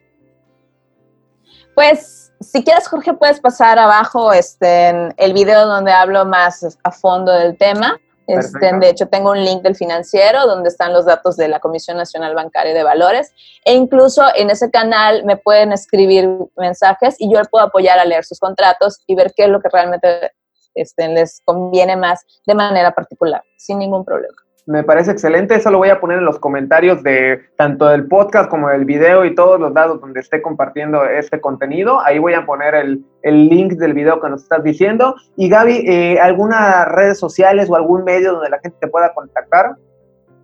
Pues, 1.74 2.34
si 2.42 2.64
quieres, 2.64 2.88
Jorge, 2.88 3.14
puedes 3.14 3.40
pasar 3.40 3.80
abajo 3.80 4.34
este, 4.34 4.90
en 4.90 5.14
el 5.18 5.34
video 5.34 5.66
donde 5.66 5.92
hablo 5.92 6.26
más 6.26 6.78
a 6.84 6.92
fondo 6.92 7.32
del 7.32 7.58
tema 7.58 7.98
Este, 8.28 8.72
de 8.78 8.90
hecho, 8.90 9.08
tengo 9.08 9.32
un 9.32 9.44
link 9.44 9.62
del 9.64 9.76
financiero 9.76 10.46
donde 10.46 10.70
están 10.70 10.94
los 10.94 11.06
datos 11.06 11.36
de 11.36 11.48
la 11.48 11.60
Comisión 11.60 11.98
Nacional 11.98 12.36
Bancaria 12.36 12.74
de 12.74 12.84
Valores. 12.84 13.34
E 13.66 13.74
incluso 13.74 14.24
en 14.36 14.50
ese 14.50 14.72
canal 14.72 15.26
me 15.26 15.38
pueden 15.38 15.72
escribir 15.72 16.30
mensajes 16.56 17.16
y 17.20 17.34
yo 17.34 17.42
puedo 17.52 17.66
apoyar 17.66 18.00
a 18.00 18.06
leer 18.06 18.24
sus 18.24 18.40
contratos 18.40 19.02
y 19.08 19.16
ver 19.16 19.34
qué 19.36 19.44
es 19.44 19.50
lo 19.50 19.62
que 19.62 19.70
realmente 19.70 20.32
este, 20.76 21.08
les 21.10 21.42
conviene 21.46 21.96
más 21.96 22.26
de 22.46 22.56
manera 22.56 22.92
particular, 22.92 23.44
sin 23.58 23.80
ningún 23.80 24.06
problema. 24.06 24.43
Me 24.66 24.84
parece 24.84 25.12
excelente, 25.12 25.56
eso 25.56 25.72
lo 25.72 25.78
voy 25.78 25.90
a 25.90 26.00
poner 26.00 26.20
en 26.20 26.26
los 26.26 26.40
comentarios 26.40 27.04
de 27.04 27.42
tanto 27.58 27.86
del 27.88 28.08
podcast 28.08 28.50
como 28.50 28.70
del 28.70 28.86
video 28.86 29.26
y 29.26 29.36
todos 29.36 29.60
los 29.60 29.74
datos 29.74 30.00
donde 30.00 30.22
esté 30.22 30.42
compartiendo 30.42 31.04
este 31.04 31.42
contenido. 31.42 32.00
Ahí 32.00 32.18
voy 32.18 32.34
a 32.34 32.46
poner 32.46 32.74
el, 32.74 33.04
el 33.24 33.50
link 33.50 33.74
del 33.74 33.94
video 33.94 34.22
que 34.22 34.30
nos 34.30 34.44
estás 34.44 34.64
diciendo. 34.64 35.16
Y 35.36 35.50
Gaby, 35.50 35.84
eh, 35.86 36.20
¿algunas 36.22 36.88
redes 36.88 37.20
sociales 37.20 37.70
o 37.70 37.76
algún 37.76 38.06
medio 38.06 38.34
donde 38.34 38.50
la 38.50 38.60
gente 38.60 38.78
te 38.80 38.88
pueda 38.88 39.14
contactar 39.14 39.76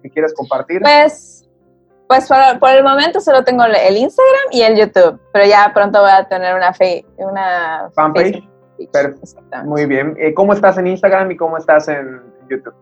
que 0.03 0.09
quieres 0.09 0.33
compartir? 0.33 0.81
Pues, 0.81 1.49
pues 2.09 2.27
por, 2.59 2.71
el 2.71 2.83
momento 2.83 3.21
solo 3.21 3.45
tengo 3.45 3.63
el 3.63 3.95
Instagram 3.95 4.47
y 4.51 4.63
el 4.63 4.77
YouTube, 4.77 5.17
pero 5.31 5.45
ya 5.45 5.71
pronto 5.73 6.01
voy 6.01 6.11
a 6.11 6.27
tener 6.27 6.55
una, 6.55 6.73
fe, 6.73 7.05
una 7.15 7.89
fanpage. 7.95 8.43
Muy 9.63 9.85
bien. 9.85 10.15
Eh, 10.17 10.33
¿Cómo 10.33 10.53
estás 10.53 10.77
en 10.77 10.87
Instagram 10.87 11.31
y 11.31 11.37
cómo 11.37 11.57
estás 11.57 11.87
en 11.87 12.21
YouTube? 12.49 12.73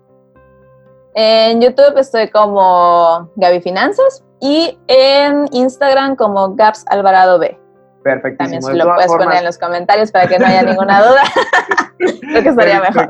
En 1.19 1.61
YouTube 1.61 1.97
estoy 1.97 2.29
como 2.29 3.27
Gaby 3.37 3.59
Finanzas 3.61 4.23
y 4.39 4.77
en 4.85 5.47
Instagram 5.51 6.15
como 6.15 6.53
Gaps 6.53 6.85
Alvarado 6.89 7.39
B. 7.39 7.59
Perfectísimo. 8.03 8.61
También 8.61 8.85
lo 8.85 8.93
puedes 8.93 9.11
poner 9.11 9.37
en 9.39 9.45
los 9.45 9.57
comentarios 9.57 10.11
para 10.11 10.27
que 10.27 10.39
no 10.39 10.45
haya 10.45 10.63
ninguna 10.63 11.01
duda. 11.01 11.21
Creo 11.97 12.43
que 12.43 12.49
estaría 12.49 12.79
mejor. 12.79 13.09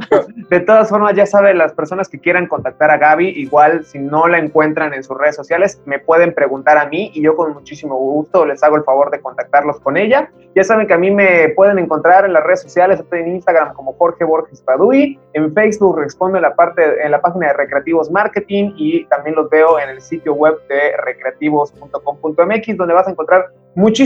De 0.49 0.59
todas 0.61 0.89
formas, 0.89 1.13
ya 1.15 1.25
saben, 1.25 1.57
las 1.57 1.73
personas 1.73 2.07
que 2.07 2.19
quieran 2.19 2.47
contactar 2.47 2.89
a 2.89 2.97
Gaby, 2.97 3.27
igual 3.35 3.83
si 3.83 3.99
no 3.99 4.27
la 4.27 4.37
encuentran 4.37 4.93
en 4.93 5.03
sus 5.03 5.17
redes 5.17 5.35
sociales, 5.35 5.81
me 5.85 5.99
pueden 5.99 6.33
preguntar 6.33 6.77
a 6.77 6.87
mí 6.87 7.11
y 7.13 7.21
yo 7.21 7.35
con 7.35 7.53
muchísimo 7.53 7.97
gusto 7.97 8.45
les 8.45 8.63
hago 8.63 8.77
el 8.77 8.83
favor 8.83 9.11
de 9.11 9.19
contactarlos 9.19 9.79
con 9.81 9.97
ella. 9.97 10.31
Ya 10.55 10.63
saben 10.63 10.87
que 10.87 10.93
a 10.93 10.97
mí 10.97 11.11
me 11.11 11.49
pueden 11.49 11.79
encontrar 11.79 12.25
en 12.25 12.33
las 12.33 12.43
redes 12.43 12.61
sociales, 12.61 12.99
estoy 12.99 13.19
en 13.19 13.35
Instagram 13.35 13.73
como 13.73 13.93
Jorge 13.93 14.23
Borges 14.23 14.61
Padui, 14.61 15.19
en 15.33 15.53
Facebook 15.53 15.99
respondo 15.99 16.37
en 16.37 16.43
la 16.43 16.55
parte 16.55 17.03
en 17.03 17.11
la 17.11 17.21
página 17.21 17.47
de 17.47 17.53
Recreativos 17.53 18.09
Marketing 18.09 18.73
y 18.77 19.05
también 19.05 19.35
los 19.35 19.49
veo 19.49 19.79
en 19.79 19.89
el 19.89 20.01
sitio 20.01 20.33
web 20.33 20.55
de 20.67 20.95
recreativos.com.mx 20.97 22.77
donde 22.77 22.93
vas 22.93 23.07
a 23.07 23.11
encontrar 23.11 23.51
muchísimas 23.75 23.97